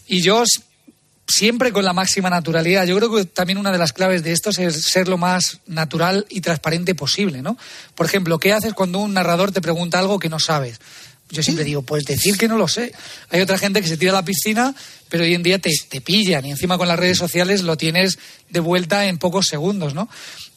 [0.06, 0.44] Y yo
[1.28, 2.86] siempre con la máxima naturalidad.
[2.86, 6.26] Yo creo que también una de las claves de esto es ser lo más natural
[6.30, 7.56] y transparente posible, ¿no?
[7.94, 10.80] Por ejemplo, ¿qué haces cuando un narrador te pregunta algo que no sabes?
[11.30, 12.92] Yo siempre digo, pues decir que no lo sé.
[13.30, 14.74] Hay otra gente que se tira a la piscina,
[15.08, 18.18] pero hoy en día te, te pillan y encima con las redes sociales lo tienes
[18.48, 20.08] de vuelta en pocos segundos, ¿no?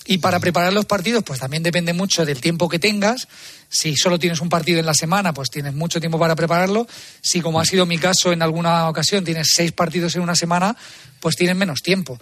[0.06, 3.28] Y para preparar los partidos, pues también depende mucho del tiempo que tengas.
[3.70, 6.88] Si solo tienes un partido en la semana, pues tienes mucho tiempo para prepararlo.
[7.22, 10.76] Si, como ha sido mi caso en alguna ocasión, tienes seis partidos en una semana,
[11.20, 12.20] pues tienes menos tiempo.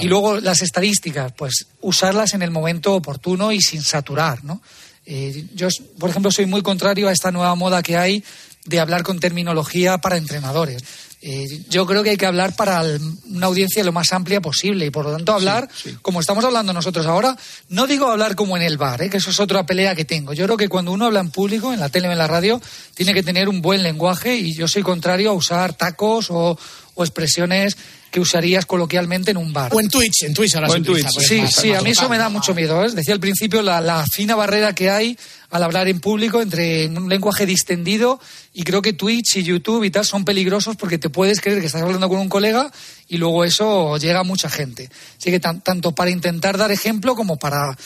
[0.00, 4.60] Y luego las estadísticas, pues usarlas en el momento oportuno y sin saturar, ¿no?
[5.06, 8.22] Eh, yo, por ejemplo, soy muy contrario a esta nueva moda que hay
[8.64, 10.82] de hablar con terminología para entrenadores.
[11.24, 13.00] Eh, yo creo que hay que hablar para el-
[13.30, 15.68] una audiencia lo más amplia posible y por lo tanto hablar
[16.02, 17.36] como estamos hablando nosotros ahora.
[17.68, 20.32] No digo hablar como en el bar, eh, que eso es otra pelea que tengo.
[20.32, 22.60] Yo creo que cuando uno habla en público, en la tele o en la radio,
[22.94, 26.58] tiene que tener un buen lenguaje y yo soy contrario a usar tacos o,
[26.94, 27.76] o expresiones
[28.12, 29.72] que usarías coloquialmente en un bar.
[29.74, 31.28] O en Twitch, en Twitch ahora O se en utiliza, Twitch.
[31.28, 32.84] Sí, más- sí, más a mí eso me da mucho miedo.
[32.84, 32.90] ¿eh?
[32.92, 35.18] Decía al principio la, la fina barrera que hay
[35.50, 38.20] al hablar en público entre un lenguaje distendido
[38.54, 41.66] y creo que Twitch y YouTube y tal son peligrosos porque te puedes creer que
[41.66, 42.70] estás hablando con un colega
[43.08, 44.88] y luego eso llega a mucha gente.
[45.18, 47.76] Así que tan- tanto para intentar dar ejemplo como para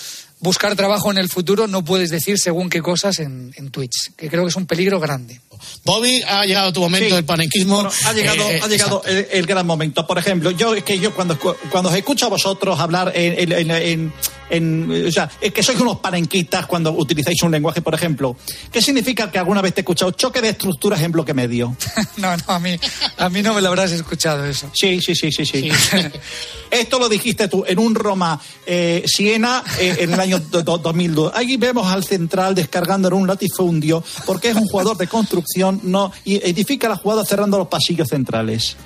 [0.41, 4.29] buscar trabajo en el futuro no puedes decir según qué cosas en, en Twitch, que
[4.29, 5.41] creo que es un peligro grande.
[5.85, 7.15] Bobby, ha llegado tu momento Sí.
[7.15, 7.77] del panenquismo.
[7.77, 10.07] Bueno, ha llegado, Eh, eh, ha llegado el, el gran momento.
[10.07, 13.53] Por ejemplo, yo es que yo cuando, cuando os escucho a vosotros hablar en, en-
[13.53, 14.13] en- en-
[14.49, 18.37] en- o sea, es que sois unos parenquistas cuando utilizáis un lenguaje, por ejemplo.
[18.71, 21.77] ¿Qué significa que alguna vez te he escuchado choque de estructuras en bloque medio?
[22.19, 22.79] no, no, a mí,
[23.19, 24.71] a mí no me lo habrás escuchado eso.
[24.75, 25.69] Sí, sí, sí, sí, sí.
[26.71, 30.79] Esto lo dijiste tú en un Roma eh, Siena eh, en el año do- do-
[30.79, 31.33] 2002.
[31.35, 35.46] Ahí vemos al central descargando en un latifundio porque es un jugador de construcción
[35.83, 38.77] no y edifica la jugada cerrando los pasillos centrales.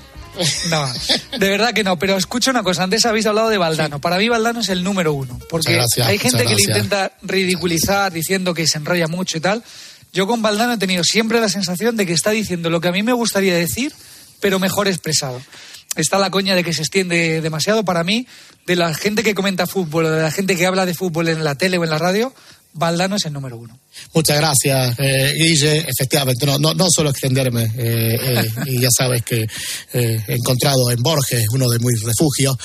[0.71, 0.87] No,
[1.39, 4.01] de verdad que no, pero escucha una cosa, antes habéis hablado de Valdano.
[4.01, 8.13] Para mí Valdano es el número uno, porque gracias, hay gente que le intenta ridiculizar
[8.13, 9.65] diciendo que se enrolla mucho y tal,
[10.13, 12.93] Yo con Valdano he tenido siempre la sensación de que está diciendo lo que a
[12.93, 13.93] mí me gustaría decir,
[14.41, 15.41] pero mejor expresado.
[15.97, 17.85] Está la coña de que se extiende demasiado.
[17.85, 18.27] Para mí,
[18.67, 21.45] de la gente que comenta fútbol o de la gente que habla de fútbol en
[21.45, 22.33] la tele o en la radio,
[22.73, 23.79] Valdano es el número uno.
[24.14, 25.85] Muchas gracias, eh, Guille.
[25.89, 27.64] Efectivamente, no, no, no suelo extenderme.
[27.77, 32.57] eh, eh, y ya sabes que eh, he encontrado en Borges, uno de mis refugios,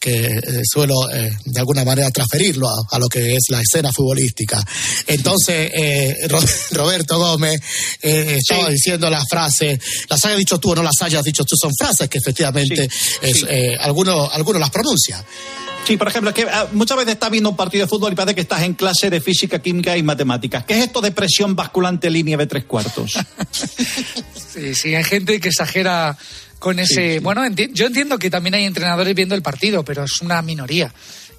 [0.00, 3.90] que eh, suelo eh, de alguna manera transferirlo a, a lo que es la escena
[3.92, 4.62] futbolística.
[5.06, 5.70] Entonces,
[6.28, 6.40] Ro-
[6.72, 7.60] Roberto Gómez
[8.00, 11.70] estaba diciendo la frase, las hayas dicho tú o no las hayas dicho tú, son
[11.78, 12.88] frases que efectivamente
[13.22, 15.22] es, eh, algunos, algunos las pronuncian.
[15.84, 18.14] Sí, por ejemplo, es que ah, muchas veces estás viendo un partido de fútbol y
[18.14, 20.64] parece que estás en clase de física, química y matemáticas.
[20.64, 23.12] ¿Qué es esto de presión basculante línea de tres cuartos?
[24.52, 26.16] Sí, sí, hay gente que exagera
[26.58, 27.20] con ese.
[27.20, 30.92] Bueno, enti- yo entiendo que también hay entrenadores viendo el partido, pero es una minoría.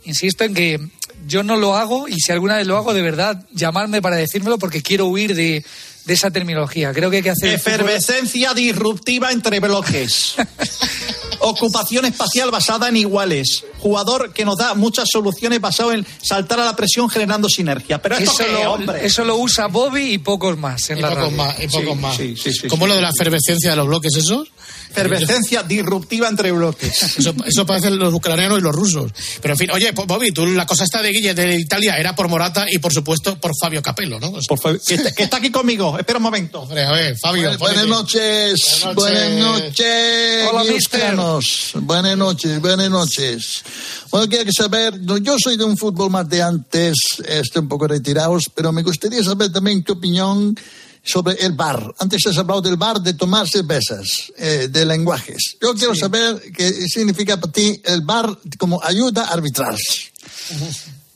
[0.05, 0.79] Insisto en que
[1.27, 4.57] yo no lo hago y si alguna vez lo hago, de verdad, llamarme para decírmelo
[4.57, 5.63] porque quiero huir de,
[6.05, 6.91] de esa terminología.
[6.93, 7.49] Creo que hay que hacer.
[7.59, 10.35] fútbol- Efervescencia disruptiva entre bloques.
[11.39, 13.65] Ocupación espacial basada en iguales.
[13.79, 18.01] Jugador que nos da muchas soluciones basado en saltar a la presión generando sinergia.
[18.01, 19.05] Pero esto Eso lo, hombre.
[19.05, 21.37] eso lo usa Bobby y pocos más en Y la pocos radio.
[21.37, 22.15] más, y pocos más.
[22.15, 22.89] sí, sí, sí, ¿Cómo sí.
[22.89, 24.51] lo de la efervescencia de los bloques esos?
[24.93, 27.03] Efervescencia disruptiva entre bloques.
[27.17, 29.11] Eso, eso parecen los ucranianos y los rusos.
[29.41, 32.27] Pero en fin, oye, Bobby, tú la cosa está de Guille de Italia era por
[32.27, 34.31] Morata y por supuesto por Fabio Capello, ¿no?
[34.47, 35.97] Por favor, que, está, que está aquí conmigo.
[35.97, 36.61] Espera un momento.
[36.61, 37.57] Hombre, a ver, Fabio.
[37.57, 37.87] Buenas ponete.
[37.87, 40.47] noches, Buenas buenas noches.
[40.51, 41.71] Hola, guiuscanos.
[41.75, 43.63] Buenas noches, buenas noches.
[44.11, 46.95] Bueno, quiero saber, yo soy de un fútbol más de antes,
[47.27, 50.55] estoy un poco retirados, pero me gustaría saber también tu opinión
[51.03, 51.93] sobre el bar.
[51.99, 55.57] Antes has hablado del bar de tomar cervezas, eh, de lenguajes.
[55.61, 59.77] Yo quiero saber qué significa para ti el bar como ayuda arbitral.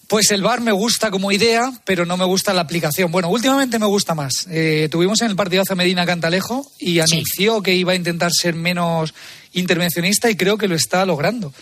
[0.08, 3.12] Pues el VAR me gusta como idea, pero no me gusta la aplicación.
[3.12, 4.48] Bueno, últimamente me gusta más.
[4.50, 8.56] Eh, tuvimos en el partidazo a Medina Cantalejo y anunció que iba a intentar ser
[8.56, 9.14] menos
[9.52, 11.54] intervencionista y creo que lo está logrando.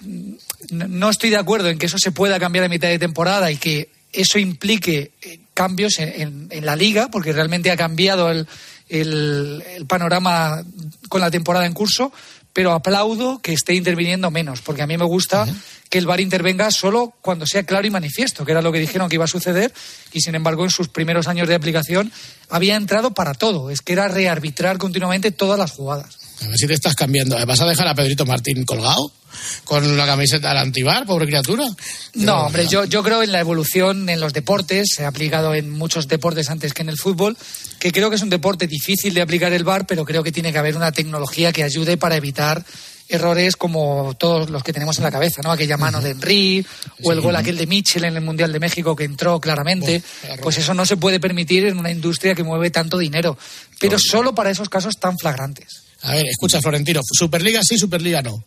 [0.00, 3.50] No no estoy de acuerdo en que eso se pueda cambiar a mitad de temporada
[3.50, 8.30] y que eso implique eh, cambios en, en- en la liga, porque realmente ha cambiado
[8.30, 8.46] el,
[8.88, 10.62] el- el panorama
[11.08, 12.12] con la temporada en curso,
[12.52, 15.46] pero aplaudo que esté interviniendo menos, porque a mí me gusta
[15.88, 19.08] que el VAR intervenga solo cuando sea claro y manifiesto, que era lo que dijeron
[19.08, 19.72] que iba a suceder,
[20.12, 22.12] y sin embargo en sus primeros años de aplicación
[22.50, 26.18] había entrado para todo, es que era rearbitrar continuamente todas las jugadas.
[26.44, 27.36] A ver si te estás cambiando.
[27.46, 29.12] ¿Vas a dejar a Pedrito Martín colgado?
[29.64, 31.64] Con la camiseta del antibar, pobre criatura.
[32.14, 35.70] No, hombre, yo, yo creo en la evolución en los deportes, se ha aplicado en
[35.70, 37.36] muchos deportes antes que en el fútbol,
[37.78, 40.52] que creo que es un deporte difícil de aplicar el VAR, pero creo que tiene
[40.52, 42.64] que haber una tecnología que ayude para evitar
[43.08, 45.52] errores como todos los que tenemos en la cabeza, ¿no?
[45.52, 46.66] Aquella mano de Henry
[47.02, 50.02] o el gol aquel de Mitchell en el Mundial de México que entró claramente.
[50.42, 53.36] Pues eso no se puede permitir en una industria que mueve tanto dinero,
[53.78, 55.91] pero solo para esos casos tan flagrantes.
[56.02, 57.00] A ver, escucha, Florentino.
[57.02, 58.44] Superliga sí, Superliga no.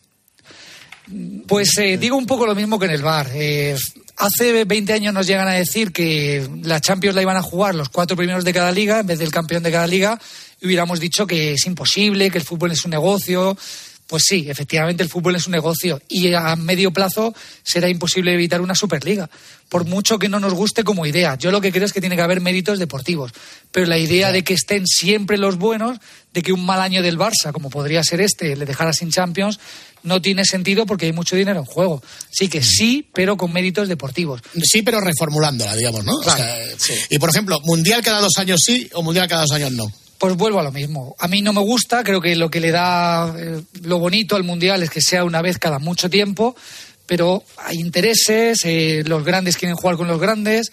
[1.47, 3.30] Pues eh, digo un poco lo mismo que en el bar.
[3.34, 3.76] Eh,
[4.18, 7.89] hace 20 años nos llegan a decir que la Champions la iban a jugar los
[7.89, 10.20] cuatro primeros de cada liga en vez del campeón de cada liga
[10.60, 13.58] y hubiéramos dicho que es imposible, que el fútbol es un negocio.
[14.08, 17.34] Pues sí, efectivamente el fútbol es un negocio y a medio plazo
[17.64, 19.30] será imposible evitar una Superliga,
[19.68, 21.36] por mucho que no nos guste como idea.
[21.39, 23.32] Yo lo que creo es que tiene que haber méritos deportivos,
[23.72, 25.97] pero la idea de que estén siempre los buenos,
[26.34, 29.60] de que un mal año del Barça, como podría ser este, le dejara sin Champions,
[30.03, 32.03] no tiene sentido porque hay mucho dinero en juego.
[32.30, 34.41] Sí que sí, pero con méritos deportivos.
[34.62, 36.18] Sí, pero reformulándola, digamos, ¿no?
[36.18, 36.60] O sea,
[37.10, 39.91] Y por ejemplo, mundial cada dos años sí o mundial cada dos años no.
[40.18, 41.16] Pues vuelvo a lo mismo.
[41.20, 44.43] A mí no me gusta, creo que lo que le da eh, lo bonito al
[44.43, 46.55] Mundial es que sea una vez cada mucho tiempo,
[47.05, 50.72] pero hay intereses, eh, los grandes quieren jugar con los grandes,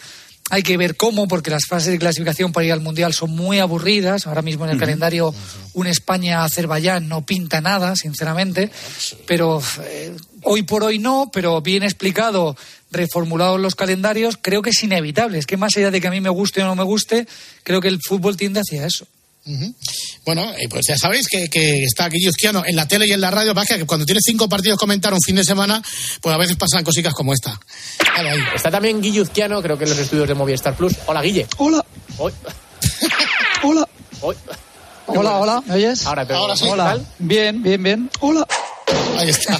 [0.51, 3.59] hay que ver cómo, porque las fases de clasificación para ir al Mundial son muy
[3.59, 4.27] aburridas.
[4.27, 5.35] Ahora mismo en el calendario
[5.73, 8.71] un España-Azerbaiyán no pinta nada, sinceramente,
[9.27, 12.57] pero eh, hoy por hoy no, pero bien explicado,
[12.91, 15.39] reformulados los calendarios, creo que es inevitable.
[15.39, 17.27] Es que más allá de que a mí me guste o no me guste,
[17.63, 19.07] creo que el fútbol tiende hacia eso.
[20.25, 23.21] Bueno, eh, pues ya sabéis que, que está aquí Yuzquiano en la tele y en
[23.21, 23.55] la radio.
[23.55, 25.83] Pasa que cuando tienes cinco partidos comentar un fin de semana,
[26.21, 27.59] pues a veces pasan cositas como esta.
[28.17, 28.41] Dale ahí.
[28.55, 30.95] Está también Guilluzquiano, creo que en los estudios de Movistar Plus.
[31.07, 31.47] Hola, Guille.
[31.59, 31.85] Hola.
[32.19, 32.33] Hoy.
[33.63, 33.89] Hola.
[34.21, 34.37] Hoy.
[35.07, 36.07] Hola, hola, ¿me oyes?
[36.07, 36.65] Ahora te Ahora sí.
[36.69, 36.99] Hola.
[37.19, 38.11] Bien, bien, bien.
[38.21, 38.47] Hola.
[39.19, 39.59] Ahí está.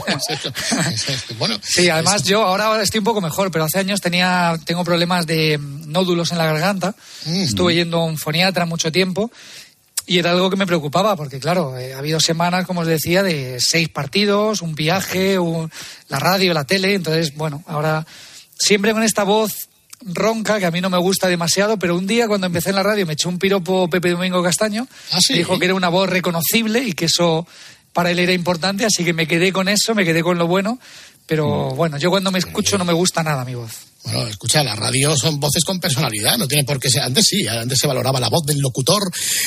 [1.39, 5.27] bueno, Sí, además yo ahora estoy un poco mejor, pero hace años tenía tengo problemas
[5.27, 6.95] de mm, nódulos en la garganta.
[7.27, 9.31] Estuve yendo a un foniatra mucho tiempo
[10.07, 13.23] y era algo que me preocupaba porque claro, eh, ha habido semanas, como os decía,
[13.23, 15.71] de seis partidos, un viaje, un-
[16.09, 18.07] la radio, la tele, entonces bueno, ahora
[18.59, 19.69] siempre con esta voz
[20.05, 22.83] ronca, que a mí no me gusta demasiado, pero un día cuando empecé en la
[22.83, 25.35] radio me echó un piropo Pepe Domingo Castaño, ¿Ah, sí?
[25.35, 27.47] dijo que era una voz reconocible y que eso
[27.93, 30.79] para él era importante, así que me quedé con eso, me quedé con lo bueno,
[31.27, 33.71] pero bueno, yo cuando me escucho no me gusta nada mi voz.
[34.05, 37.03] Bueno, escucha, la radio son voces con personalidad, no tiene por qué ser.
[37.03, 39.01] Antes sí, antes se valoraba la voz del locutor.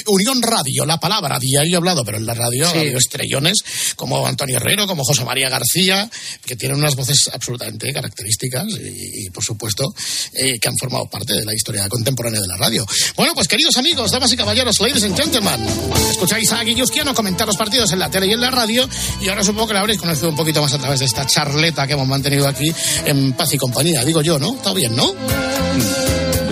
[0.07, 2.77] Unión Radio, la palabra, diario hablado, pero en la radio Sí.
[2.77, 3.57] ha habido estrellones
[3.97, 6.09] como Antonio Herrero, como José María García,
[6.45, 9.93] que tienen unas voces absolutamente características y, y, por supuesto,
[10.33, 12.85] eh, que han formado parte de la historia contemporánea de la radio.
[13.17, 15.65] Bueno, pues queridos amigos, damas y caballeros, ladies and gentlemen,
[16.11, 18.87] escucháis a Guillusquiano comentar los partidos en la tele y en la radio
[19.21, 21.85] y ahora supongo que la habréis conocido un poquito más a través de esta charleta
[21.85, 22.71] que hemos mantenido aquí
[23.05, 24.03] en paz y compañía.
[24.05, 24.44] Digo yo, ¿no?
[24.53, 25.13] Está bien, ¿no?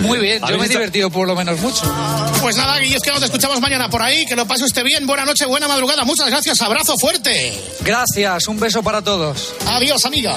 [0.00, 1.82] Muy bien, yo me he divertido por lo menos mucho.
[2.40, 4.26] Pues nada, Guillusquiano, te escuchamos mañana por ahí.
[4.26, 5.06] Que lo pase usted bien.
[5.06, 6.04] Buena noche, buena madrugada.
[6.04, 6.60] Muchas gracias.
[6.60, 7.58] Abrazo fuerte.
[7.80, 9.54] Gracias, un beso para todos.
[9.66, 10.36] Adiós, amiga.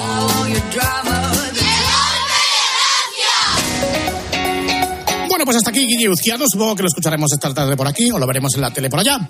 [5.28, 6.46] Bueno, pues hasta aquí Guille Uzquiano.
[6.50, 9.00] Supongo que lo escucharemos esta tarde por aquí o lo veremos en la tele por
[9.00, 9.20] allá.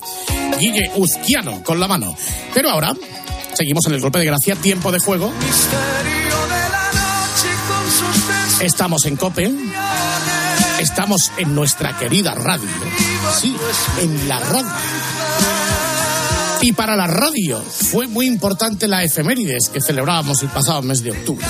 [0.59, 2.17] Guille Uzquiano, con la mano.
[2.55, 2.95] Pero ahora,
[3.55, 5.33] seguimos en el golpe de gracia, tiempo de juego.
[8.61, 9.55] Estamos en COPE.
[10.81, 12.69] Estamos en nuestra querida radio.
[13.41, 13.55] Sí,
[14.01, 14.69] en la radio.
[16.61, 21.13] Y para la radio fue muy importante la efemérides que celebrábamos el pasado mes de
[21.13, 21.47] octubre.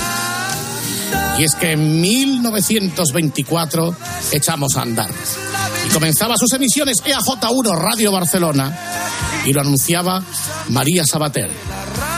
[1.39, 3.95] Y es que en 1924
[4.31, 5.09] echamos a andar.
[5.87, 8.77] Y comenzaba sus emisiones E EAJ1 Radio Barcelona
[9.45, 10.21] y lo anunciaba
[10.69, 11.49] María Sabater.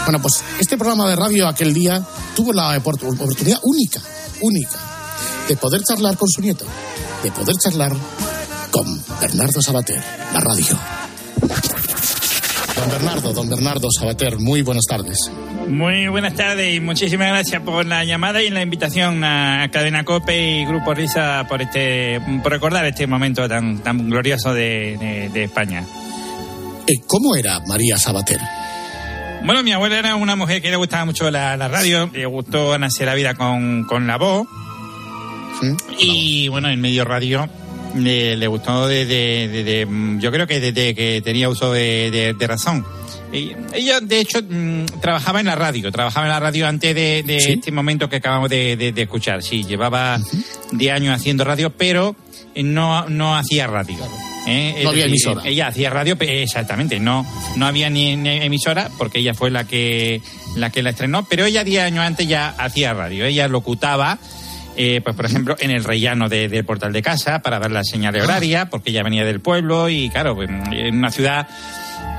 [0.06, 2.04] Bueno, pues este programa de radio aquel día
[2.36, 4.02] tuvo la opor- oportunidad única,
[4.42, 4.78] única,
[5.48, 6.66] de poder charlar con su nieto,
[7.24, 7.92] de poder charlar
[8.72, 8.86] con
[9.20, 10.02] Bernardo Sabater,
[10.34, 10.78] la radio.
[12.76, 15.18] Don Bernardo, don Bernardo Sabater, muy buenas tardes.
[15.68, 20.62] Muy buenas tardes y muchísimas gracias por la llamada y la invitación a Cadena Cope
[20.62, 25.44] y Grupo Risa por este por recordar este momento tan tan glorioso de, de- de
[25.44, 25.84] España.
[26.88, 28.40] Eh, ¿Cómo era María Sabater?
[29.44, 32.78] Bueno, mi abuela era una mujer que le gustaba mucho la, la radio, le gustó
[32.78, 34.48] nacer la vida con, con la voz.
[36.00, 37.48] Y bueno, el medio radio
[37.96, 39.88] le, le gustó desde,
[40.20, 42.86] yo creo que desde que tenía uso de, razón.
[43.34, 47.24] Y ella, de hecho, mm, trabajaba en la radio, trabajaba en la radio antes de,
[47.28, 49.42] este momento que acabamos de escuchar.
[49.42, 50.20] Sí, llevaba
[50.72, 52.16] 10 años haciendo radio, pero
[52.56, 53.98] no, no hacía radio.
[54.48, 54.82] ¿Eh?
[54.84, 55.42] No había emisora.
[55.46, 57.26] Ella hacía radio, exactamente, no,
[57.56, 60.22] no había ni, ni emisora, porque ella fue la que,
[60.56, 63.26] la que la estrenó, pero ella 10 años antes ya hacía radio.
[63.26, 64.18] Ella locutaba
[64.78, 67.84] eh, pues por ejemplo, en el rellano de- del portal de casa para dar la
[67.84, 71.46] señal de horaria, porque ella venía del pueblo y claro, pues, en una ciudad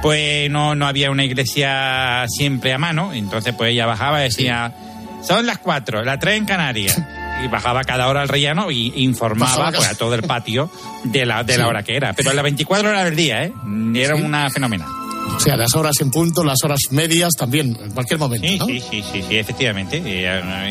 [0.02, 4.74] pues no, no había una iglesia siempre a mano, entonces pues ella bajaba y decía,
[5.22, 7.00] son las cuatro, las tres en Canarias.
[7.44, 10.70] Y bajaba cada hora al rellano y informaba pues, a todo el patio
[11.04, 12.12] de la, de la hora que era.
[12.12, 13.52] Pero a las 24 horas del día, ¿eh?
[13.94, 14.22] Era Sí.
[14.22, 14.88] una fenomenal.
[15.36, 18.66] O sea, las horas en punto, las horas medias también, en cualquier momento, Sí, ¿no?
[18.66, 19.96] sí, sí, sí, sí, efectivamente.
[19.98, 20.26] Eh,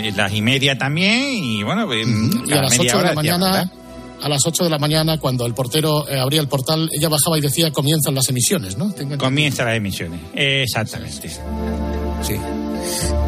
[0.07, 3.13] eh, las y media también y bueno, pues, Y a las media 8 de la
[3.13, 3.71] mañana,
[4.21, 7.37] a las 8 de la mañana, cuando el portero eh, abría el portal, ella bajaba
[7.37, 8.85] y decía comienzan las emisiones, ¿no?
[8.91, 9.17] Tengo entendido.
[9.19, 10.19] Comienza las emisiones.
[10.35, 11.29] Exactamente.
[12.21, 12.35] Sí.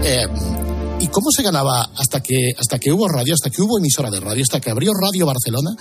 [0.04, 0.28] Eh,
[1.04, 4.22] ¿Y cómo se ganaba hasta que, hasta que hubo radio, hasta que hubo emisora de
[4.22, 5.72] radio, hasta que abrió Radio Barcelona?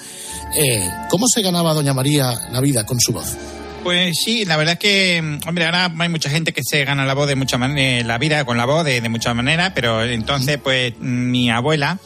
[0.58, 3.36] eh, ¿Cómo se ganaba Doña María la vida con su voz?
[3.84, 7.06] Pues sí, la verdad es que, mm, hombre, ahora hay mucha gente que se gana
[7.06, 10.02] la voz de mucha manera, la vida con la voz de, de muchas maneras, pero
[10.02, 12.00] entonces, pues, mi abuela,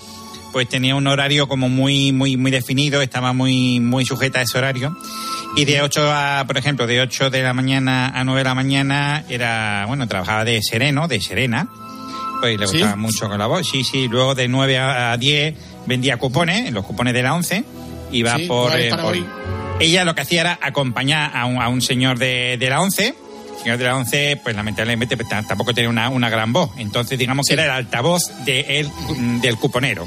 [0.52, 4.58] pues tenía un horario como muy, muy, muy definido, estaba muy, muy sujeta a ese
[4.58, 4.94] horario.
[5.56, 8.54] Y de 8 a, por ejemplo, de 8 de la mañana a 9 de la
[8.54, 11.66] mañana era, bueno, trabajaba de sereno, de serena.
[12.40, 12.72] Pues le ¿Sí?
[12.74, 13.68] gustaba mucho con la voz.
[13.68, 14.08] Sí, sí.
[14.08, 15.54] Luego de 9 a a 10
[15.86, 17.64] vendía cupones, los cupones de la 11.
[18.12, 19.16] Iba Sí, por, eh, por-
[19.80, 23.06] ella lo que hacía era acompañar a un, a un señor de, de la 11.
[23.56, 26.70] El señor de la 11, pues lamentablemente pues, tampoco tenía una, una gran voz.
[26.78, 30.06] Entonces, digamos que era el altavoz de él, mm, del cuponero.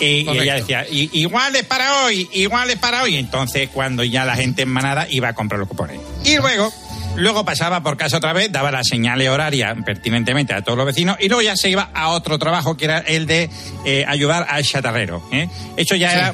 [0.00, 3.16] Y, y ella decía, "I- igual es para hoy, igual es para hoy.
[3.16, 6.00] Entonces, cuando ya la gente en manada iba a comprar los cupones.
[6.24, 6.72] Y luego,
[7.16, 11.16] luego pasaba por casa otra vez, daba la señal horaria pertinentemente a todos los vecinos
[11.20, 13.50] y luego ya se iba a otro trabajo que era el de
[13.84, 15.22] eh, ayudar al chatarrero.
[15.32, 15.48] ¿eh?
[15.76, 16.16] Eso ya Sí.
[16.16, 16.32] era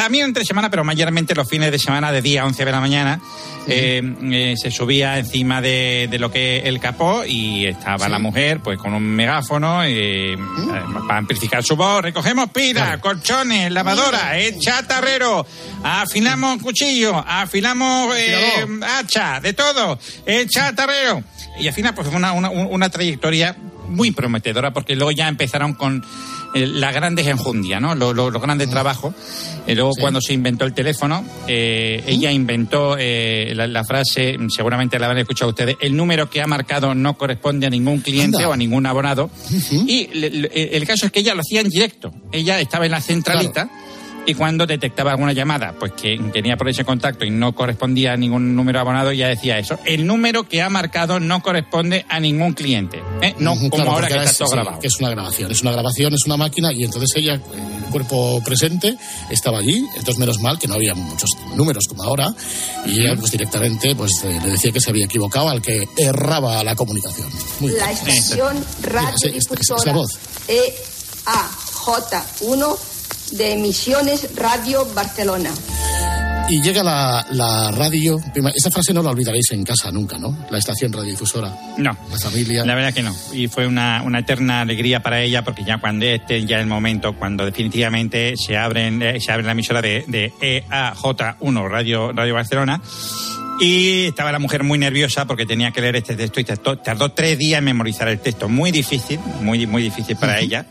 [0.00, 2.80] también entre semana, pero mayormente los fines de semana de día a 11 de la
[2.80, 3.20] mañana,
[3.68, 4.00] eh,
[4.32, 8.78] eh, se subía encima de, de lo que el capó y estaba la mujer pues
[8.78, 10.38] con un megáfono eh, eh,
[11.06, 12.00] para amplificar su voz.
[12.00, 15.46] Recogemos pilas, colchones, lavadora, chatarrero,
[15.84, 18.14] afilamos cuchillo, afilamos
[18.82, 21.22] hacha, de todo, el chatarrero.
[21.58, 23.54] y al final pues fue una, una, una trayectoria
[23.86, 26.02] muy prometedora porque luego ya empezaron con
[26.54, 27.94] las grandes enjundias, ¿no?
[27.94, 29.14] Los, los- los grandes trabajos.
[29.66, 34.98] Y luego cuando se inventó el teléfono, eh, ella inventó eh, la, la frase, seguramente
[34.98, 38.48] la habrán escuchado ustedes, el número que ha marcado no corresponde a ningún cliente Anda.
[38.48, 39.30] o a ningún abonado.
[39.86, 42.12] Y le- le- el caso es que ella lo hacía en directo.
[42.32, 43.68] Ella estaba en la centralita.
[44.26, 48.16] Y cuando detectaba alguna llamada, pues que tenía por ese contacto y no correspondía a
[48.16, 49.78] ningún número abonado, ya decía eso.
[49.84, 53.02] El número que ha marcado no corresponde a ningún cliente.
[53.22, 53.34] ¿eh?
[53.38, 54.78] No Ujú, como claro, ahora que está es- todo sí, grabado.
[54.80, 57.42] que es una grabación, es una grabación, es una máquina y entonces ella, el
[57.90, 58.96] cuerpo presente,
[59.30, 62.28] estaba allí, entonces menos mal que no había muchos números como ahora
[62.86, 66.62] y ella pues directamente pues eh, le decía que se había equivocado al que erraba
[66.62, 67.28] la comunicación.
[67.58, 67.72] Muy.
[67.72, 70.10] La estación radiodifusora voz.
[70.46, 72.78] EAJ1
[73.32, 75.50] de Emisiones Radio Barcelona.
[76.48, 80.36] Y llega la, la radio, prima- esa frase no la olvidaréis en casa nunca, ¿no?
[80.50, 81.54] La estación radiodifusora.
[81.78, 81.96] No.
[82.10, 82.64] La familia.
[82.64, 83.14] La verdad que no.
[83.32, 87.14] Y fue una, una eterna alegría para ella porque ya cuando este ya el momento,
[87.16, 92.82] cuando definitivamente se abren, eh, se abre la emisora de, de EAJ1, Radio, Radio Barcelona,
[93.60, 97.12] y estaba la mujer muy nerviosa porque tenía que leer este texto y tardó, tardó
[97.12, 98.48] tres días en memorizar el texto.
[98.48, 100.66] Muy difícil, muy, muy difícil para ella.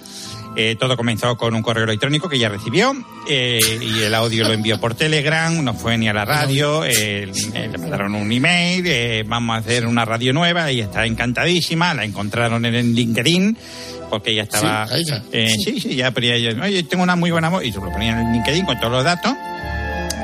[0.56, 2.94] Eh, todo comenzó con un correo electrónico que ella recibió
[3.30, 7.32] eh, y el audio lo envió por Telegram, no fue ni a la radio, eh,
[7.54, 11.94] eh, le mandaron un email, eh, vamos a hacer una radio nueva, ella está encantadísima,
[11.94, 13.58] la encontraron en el LinkedIn
[14.10, 14.88] porque ella estaba...
[14.88, 15.24] Sí, ella.
[15.32, 17.92] eh, sí, sí, ya ponía ella, oye, tengo una muy buena voz y se lo
[17.92, 19.34] ponía en el LinkedIn con todos los datos.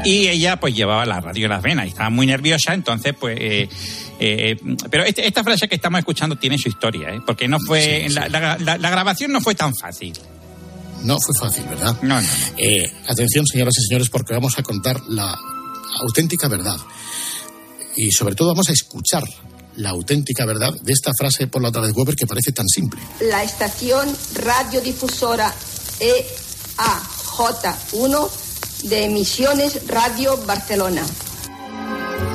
[0.03, 3.37] Y ella pues llevaba la radio en las venas y estaba muy nerviosa, entonces pues...
[3.39, 3.69] eh,
[4.19, 4.55] eh,
[4.89, 7.19] pero este- esta frase que estamos escuchando tiene su historia, ¿eh?
[7.25, 10.13] porque no fue La, la- la- la grabación no fue tan fácil.
[11.03, 11.95] No fue fácil, ¿verdad?
[12.01, 12.27] No, no.
[12.57, 15.35] Eh, atención, señoras y señores, porque vamos a contar la
[16.01, 16.77] auténtica verdad.
[17.95, 19.23] Y sobre todo vamos a escuchar
[19.75, 22.99] la auténtica verdad de esta frase por la otra vez Weber que parece tan simple.
[23.21, 25.53] La estación radiodifusora
[25.99, 28.29] EAJ1
[28.83, 31.03] de Emisiones Radio Barcelona.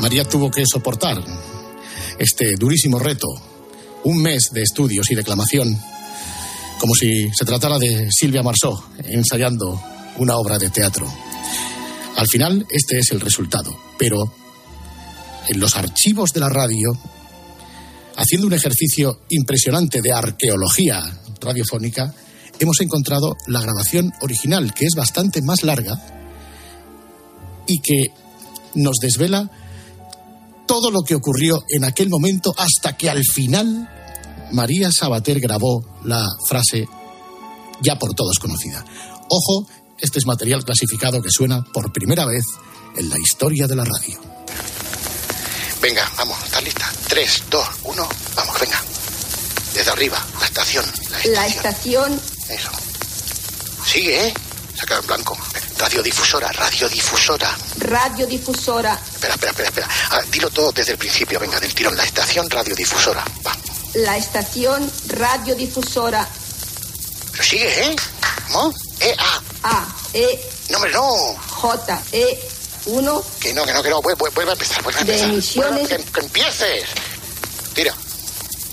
[0.01, 1.23] María tuvo que soportar
[2.21, 3.29] este durísimo reto,
[4.05, 5.75] un mes de estudios y declamación,
[6.79, 9.81] como si se tratara de Silvia Marsó ensayando
[10.19, 11.11] una obra de teatro.
[12.17, 14.31] Al final, este es el resultado, pero
[15.49, 16.91] en los archivos de la radio,
[18.17, 21.01] haciendo un ejercicio impresionante de arqueología
[21.41, 22.15] radiofónica,
[22.59, 25.99] hemos encontrado la grabación original, que es bastante más larga
[27.67, 28.13] y que
[28.75, 29.51] nos desvela
[30.71, 33.91] todo lo que ocurrió en aquel momento hasta que al final
[34.53, 36.87] María Sabater grabó la frase
[37.83, 38.85] ya por todos conocida.
[39.29, 39.67] Ojo,
[39.99, 42.45] este es material clasificado que suena por primera vez
[42.95, 44.21] en la historia de la radio.
[45.83, 46.89] Venga, vamos, ¿estás lista?
[47.09, 48.81] Tres, dos, uno, vamos, venga.
[49.75, 50.85] Desde arriba, la estación.
[51.33, 52.71] La estación Eso.
[53.85, 54.35] Sigue, ¿eh?
[54.77, 55.37] Saca en blanco.
[55.79, 57.59] Radiodifusora, radiodifusora.
[57.91, 59.89] Radiodifusora Espera, espera, espera, espera.
[60.11, 61.97] Ah, dilo todo desde el principio, venga, del tirón.
[61.97, 63.25] La estación radiodifusora.
[63.47, 63.57] Va.
[63.95, 66.27] la estación radiodifusora
[67.33, 67.97] Pero sigue, ¿eh?
[68.53, 68.73] ¿Cómo?
[69.01, 69.43] E, A.
[69.65, 71.37] A E No, hombre, no.
[71.49, 72.49] J E
[72.87, 74.01] 1 Que no, que no, que no.
[74.01, 75.31] Vuelve, a empezar, vuelve a De empezar.
[75.31, 75.89] emisiones.
[75.89, 76.85] Vuelve, que, que empieces.
[77.75, 77.95] Tira.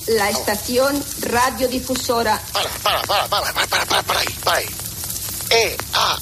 [0.07, 4.67] la estación radiodifusora Para, para, para, para, para, para, para, para ahí, para ahí.
[5.49, 6.17] E, A.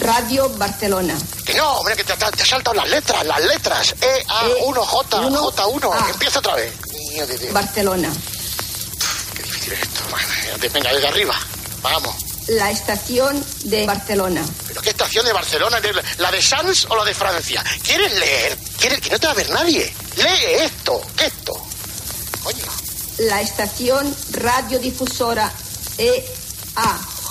[0.00, 3.94] Radio Barcelona Que no, hombre, que te, te, te las letras, las letras.
[4.00, 6.10] E, A, 1, J, J1.
[6.10, 6.72] Empieza otra vez.
[6.92, 7.52] Niño de Dios.
[7.52, 8.10] Barcelona
[9.34, 10.00] Qué difícil es esto.
[10.72, 11.34] Venga, desde arriba.
[11.82, 12.14] Vamos.
[12.48, 15.80] la estación de Barcelona ¿Pero qué estación de Barcelona?
[15.80, 17.62] ¿De- ¿La de Sans o la de Francia?
[17.82, 18.58] ¿Quieres leer?
[18.78, 19.92] ¿Quieres que no te va a ver nadie?
[20.16, 21.52] Lee esto, esto.
[22.42, 22.64] Coño.
[23.18, 25.52] la estación radiodifusora
[25.98, 26.24] E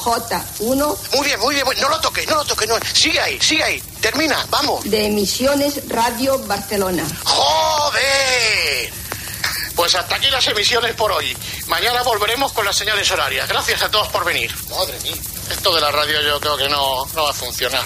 [0.03, 1.65] EAJ1 Muy bien, muy bien.
[1.65, 2.67] muy- No lo toques, no lo toques.
[2.67, 2.75] No.
[2.93, 3.83] Sigue ahí, sigue ahí.
[4.01, 4.83] Termina, vamos.
[4.89, 7.05] de Emisiones Radio Barcelona.
[7.25, 8.93] ¡Joder!
[9.75, 11.35] Pues hasta aquí las emisiones por hoy.
[11.67, 13.47] Mañana volveremos con las señales horarias.
[13.47, 14.53] Gracias a todos por venir.
[14.69, 15.15] Madre mía.
[15.51, 17.83] Esto de la radio yo creo que no, no va a funcionar.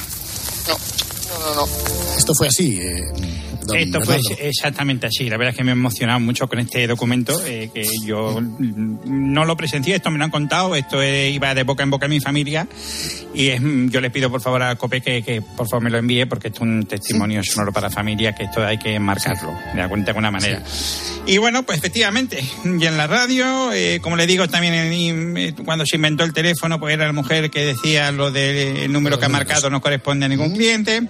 [0.68, 0.78] No,
[1.40, 2.18] no, no, no.
[2.18, 2.80] Esto fue así.
[2.82, 3.12] eh,
[3.66, 4.38] don Esto fue Bernardo.
[4.44, 5.30] exactamente así.
[5.30, 8.42] La verdad es que me he emocionado mucho con este documento, eh, que yo
[9.06, 12.06] no lo presencié, esto me lo han contado, esto eh, iba de boca en boca
[12.06, 12.68] en mi familia
[13.34, 15.98] y es, yo le pido por favor a COPE que, que por favor me lo
[15.98, 19.54] envíe porque esto es un testimonio sonoro para la familia, que esto hay que marcarlo
[19.74, 20.62] de alguna, de alguna manera.
[21.26, 25.54] Y bueno, pues efectivamente, y en la radio, eh, como le digo también en- eh,
[25.66, 29.26] cuando se inventó el teléfono, pues era la mujer que decía lo del número que
[29.26, 31.02] ha marcado no corresponde a ningún cliente.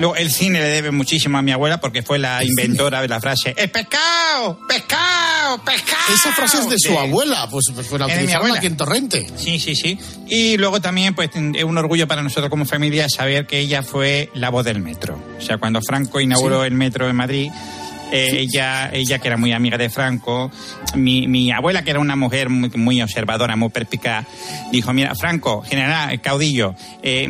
[0.00, 3.20] Luego, el cine le debe muchísimo a mi abuela porque fue la inventora de la
[3.20, 4.58] frase ¡Es pescado!
[4.66, 5.62] ¡Pescado!
[5.64, 6.14] ¡Pescado!
[6.14, 8.56] Esa frase es de su De- abuela, pues, pues la de mi abuela.
[8.56, 9.26] aquí en Torrente.
[9.36, 9.98] Sí, sí, sí.
[10.28, 14.30] Y luego también, pues, es un orgullo para nosotros como familia saber que ella fue
[14.34, 15.18] la voz del metro.
[15.38, 16.68] O sea, cuando Franco inauguró Sí.
[16.68, 17.50] el metro en Madrid,
[18.12, 20.50] eh, ella, ella que era muy amiga de Franco,
[20.94, 24.26] mi, mi abuela que era una mujer muy, muy observadora, muy perspicaz,
[24.72, 27.28] dijo, mira, Franco, general, caudillo, eh,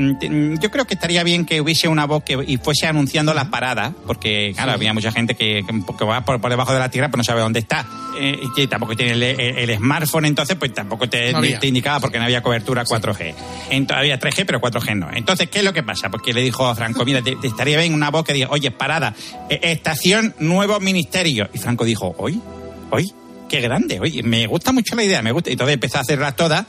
[0.60, 3.92] yo creo que estaría bien que hubiese una voz que y fuese anunciando la parada,
[4.06, 7.18] porque claro, había mucha gente que, que- va por, por debajo de la tierra pero
[7.18, 7.86] no sabe dónde está.
[8.18, 12.00] Eh, y tampoco tiene el, el- el smartphone, entonces pues tampoco te, No te indicaba
[12.00, 13.34] porque no había cobertura 4G.
[13.70, 15.08] Ent- había 3G, pero 4G no.
[15.12, 16.10] Entonces, ¿qué es lo que pasa?
[16.10, 18.70] Porque le dijo a Franco, mira, te, te estaría bien una voz que diga, oye,
[18.70, 19.14] parada,
[19.48, 20.34] eh, estación
[20.70, 21.48] Nuevo Ministerio.
[21.52, 22.40] Y Franco dijo, ¿hoy?
[22.90, 23.10] ¿Hoy?
[23.48, 25.50] Qué grande, oye, me gusta mucho la idea, me gusta.
[25.50, 26.64] Entonces empezó a hacerlas todas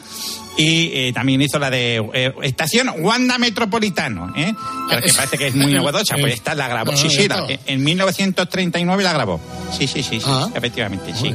[0.57, 4.51] y eh, también hizo la de eh, estación Wanda Metropolitano, ¿eh?
[4.89, 6.97] Pero que parece que es muy novedosa, pues esta la grabó.
[6.97, 9.39] Sí, sí, la- en 1939 la grabó.
[9.77, 11.31] Sí, sí, sí, sí, efectivamente, sí.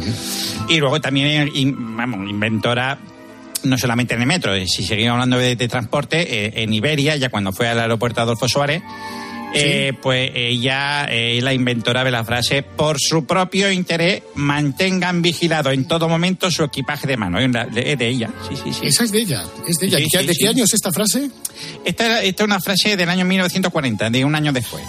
[0.68, 2.98] Y luego también, y, vamos, inventora
[3.62, 7.14] no solamente en el metro, eh, si seguimos hablando de, de transporte, eh, en Iberia,
[7.16, 8.82] ya cuando fue al aeropuerto Adolfo Suárez,
[9.54, 15.70] eh, pues ella es la inventora de la frase, por su propio interés, mantengan vigilado
[15.70, 17.38] en todo momento su equipaje de mano.
[17.38, 17.50] Es
[17.98, 18.86] de ella, sí, sí, sí.
[18.86, 19.98] Esa es de ella, es de ella.
[19.98, 20.38] Sí, ¿De qué- sí, ¿De sí.
[20.40, 21.30] qué año es esta frase?
[21.84, 24.82] Esta, esta es una frase del año 1940, de un año después.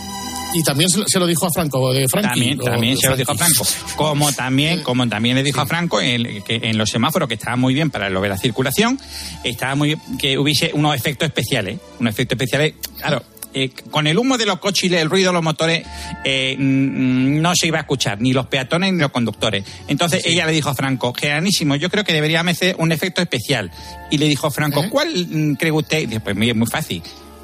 [0.53, 2.29] Y también se lo, dijo a Franco, de Frankie.
[2.29, 3.35] También, también de se lo dijo a.
[3.35, 3.65] Franco.
[3.97, 7.57] Como también, como también le dijo a Franco en, que en los semáforos, que estaba
[7.57, 8.97] muy bien para lo de la circulación,
[9.43, 11.79] estaba muy bien que hubiese unos efectos especiales.
[11.99, 13.23] Unos efectos especiales, claro.
[13.53, 15.85] Eh, con el humo de los coches y el ruido de los motores
[16.23, 19.63] eh, no se iba a escuchar ni los peatones ni los conductores.
[19.87, 23.71] Entonces ella le dijo a Franco, Generanísimo, yo creo que debería hacer un efecto especial.
[24.11, 25.99] Y le dijo Franco, ¿cuál mm, cree usted?
[25.99, 27.01] Y dice, pues muy, muy fácil.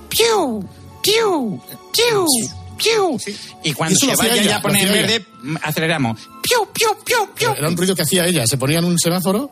[0.10, 0.64] ¡Piu!
[1.02, 1.62] ¡Piu!
[1.92, 2.28] ¡Piu!
[2.78, 3.18] ¡Piu!
[3.64, 5.26] Y cuando se vaya ella, ya a poner lo en verde,
[5.62, 6.20] aceleramos.
[6.42, 6.68] ¡Piu!
[6.74, 6.90] ¡Piu!
[7.06, 7.34] ¡Piu!
[7.36, 7.50] ¡Piu!
[7.58, 8.46] Era un ruido que hacía ella.
[8.48, 9.52] Se ponía en un semáforo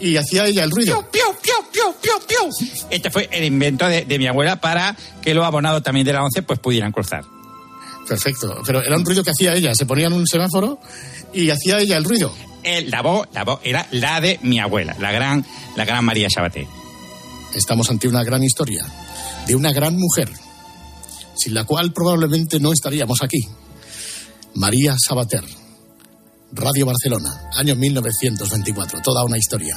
[0.00, 1.08] y hacía ella el ruido.
[1.10, 1.22] ¡Piu!
[1.42, 1.54] ¡Piu!
[1.72, 1.94] ¡Piu!
[2.00, 2.12] ¡Piu!
[2.26, 2.68] ¡Piu!
[2.90, 6.22] Este fue el invento de, de mi abuela para que los abonados también de la
[6.24, 7.24] 11 pues pudieran cruzar.
[8.08, 8.62] Perfecto.
[8.64, 9.74] Pero era un ruido que hacía ella.
[9.74, 10.78] Se ponía en un semáforo
[11.32, 12.32] y hacía ella el ruido.
[12.62, 15.44] El- la voz, la voz era la de mi abuela, la gran,
[15.76, 16.66] la gran María Sabaté.
[17.54, 18.84] Estamos ante una gran historia
[19.46, 20.28] de una gran mujer,
[21.38, 23.40] sin la cual probablemente no estaríamos aquí.
[24.54, 25.44] María Sabater,
[26.52, 29.74] Radio Barcelona, año 1924, toda una historia.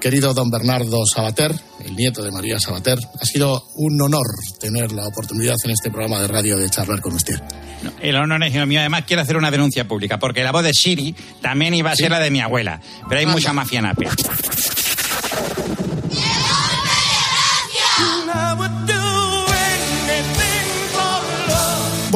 [0.00, 1.52] Querido don Bernardo Sabater,
[1.84, 4.26] el nieto de María Sabater, ha sido un honor
[4.60, 7.40] tener la oportunidad en este programa de radio de charlar con usted.
[7.82, 8.80] No, el honor es mío.
[8.80, 12.10] Además, quiero hacer una denuncia pública, porque la voz de Siri también iba a ser
[12.10, 12.80] la de mi abuela.
[13.08, 14.06] Pero hay mucha mafia nape.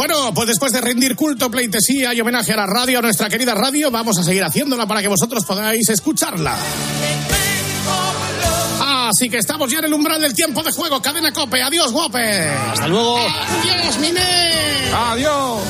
[0.00, 3.54] Bueno, pues después de rendir culto, pleitesía y homenaje a la radio, a nuestra querida
[3.54, 6.56] radio, vamos a seguir haciéndola para que vosotros podáis escucharla.
[8.80, 11.02] Así que estamos ya en el umbral del tiempo de juego.
[11.02, 11.62] Cadena Cope.
[11.62, 12.48] Adiós, Guape.
[12.48, 13.18] Hasta luego.
[13.18, 14.20] Adiós, Mine.
[14.90, 15.60] Adiós.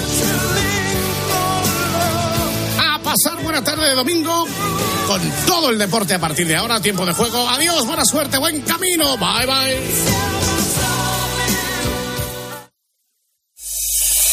[2.79, 4.47] A pasar buena tarde de domingo
[5.09, 6.81] con todo el deporte a partir de ahora.
[6.81, 7.49] Tiempo de juego.
[7.49, 9.17] Adiós, buena suerte, buen camino.
[9.17, 10.50] Bye, bye.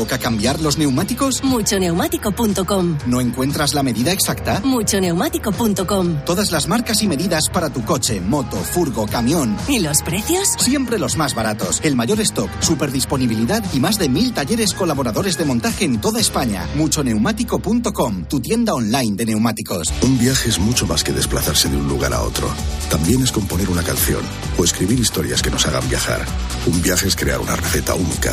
[0.00, 1.44] ¿Toca cambiar los neumáticos?
[1.44, 2.96] Muchoneumático.com.
[3.06, 4.62] ¿No encuentras la medida exacta?
[4.64, 6.24] Muchoneumático.com.
[6.24, 9.58] Todas las marcas y medidas para tu coche, moto, furgo, camión.
[9.68, 10.54] ¿Y los precios?
[10.58, 11.80] Siempre los más baratos.
[11.84, 16.18] El mayor stock, super disponibilidad y más de mil talleres colaboradores de montaje en toda
[16.18, 16.66] España.
[16.76, 19.92] Muchoneumático.com, tu tienda online de neumáticos.
[20.00, 22.48] Un viaje es mucho más que desplazarse de un lugar a otro.
[22.88, 24.22] También es componer una canción
[24.56, 26.24] o escribir historias que nos hagan viajar.
[26.64, 28.32] Un viaje es crear una receta única.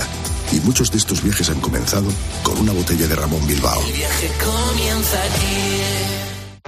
[0.52, 2.08] Y muchos de estos viajes han comenzado
[2.44, 3.82] con una botella de Ramón Bilbao.
[3.84, 6.27] viaje comienza aquí.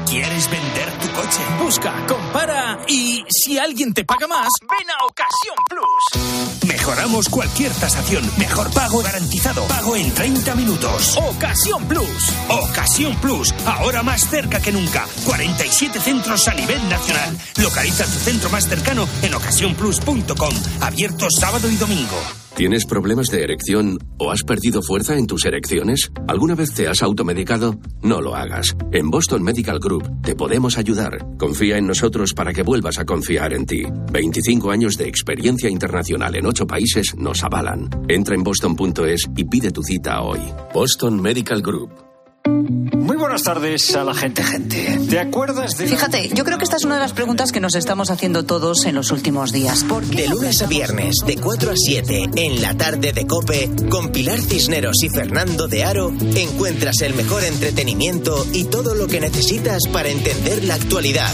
[0.10, 1.40] ¿Quieres vender tu coche?
[1.60, 6.68] Busca, compara y si alguien te paga más, ven a Ocasión Plus.
[6.68, 8.24] Mejoramos cualquier tasación.
[8.40, 9.68] Mejor pago garantizado.
[9.68, 11.16] Pago en 30 minutos.
[11.16, 12.34] Ocasión Plus.
[12.50, 13.54] Ocasión Plus.
[13.68, 15.06] Ahora más cerca que nunca.
[15.26, 17.38] 47 centros a nivel nacional.
[17.58, 20.54] Lo Localiza tu centro más cercano en ocasiónplus.com.
[20.82, 22.18] Abierto sábado y domingo.
[22.60, 26.12] ¿Tienes problemas de erección o has perdido fuerza en tus erecciones?
[26.28, 27.80] ¿Alguna vez te has automedicado?
[28.02, 28.76] No lo hagas.
[28.92, 29.80] En Boston Medical
[30.22, 31.38] Te podemos ayudar.
[31.38, 33.84] Confía en nosotros para que vuelvas a confiar en ti.
[34.12, 37.90] 25 años de experiencia internacional en 8 países nos avalan.
[38.08, 40.40] Entra en boston.es y pide tu cita hoy.
[40.74, 42.09] Boston Medical Group.
[42.50, 45.00] Muy buenas tardes a la gente, gente.
[45.10, 45.88] ¿Te acuerdas de.?
[45.88, 48.86] Fíjate, yo creo que esta es una de las preguntas que nos estamos haciendo todos
[48.86, 49.84] en los últimos días.
[49.84, 53.70] ¿Por qué De lunes a viernes, de 4 a 7, en la tarde de Cope,
[53.90, 59.20] con Pilar Cisneros y Fernando de Aro, encuentras el mejor entretenimiento y todo lo que
[59.20, 61.32] necesitas para entender la actualidad.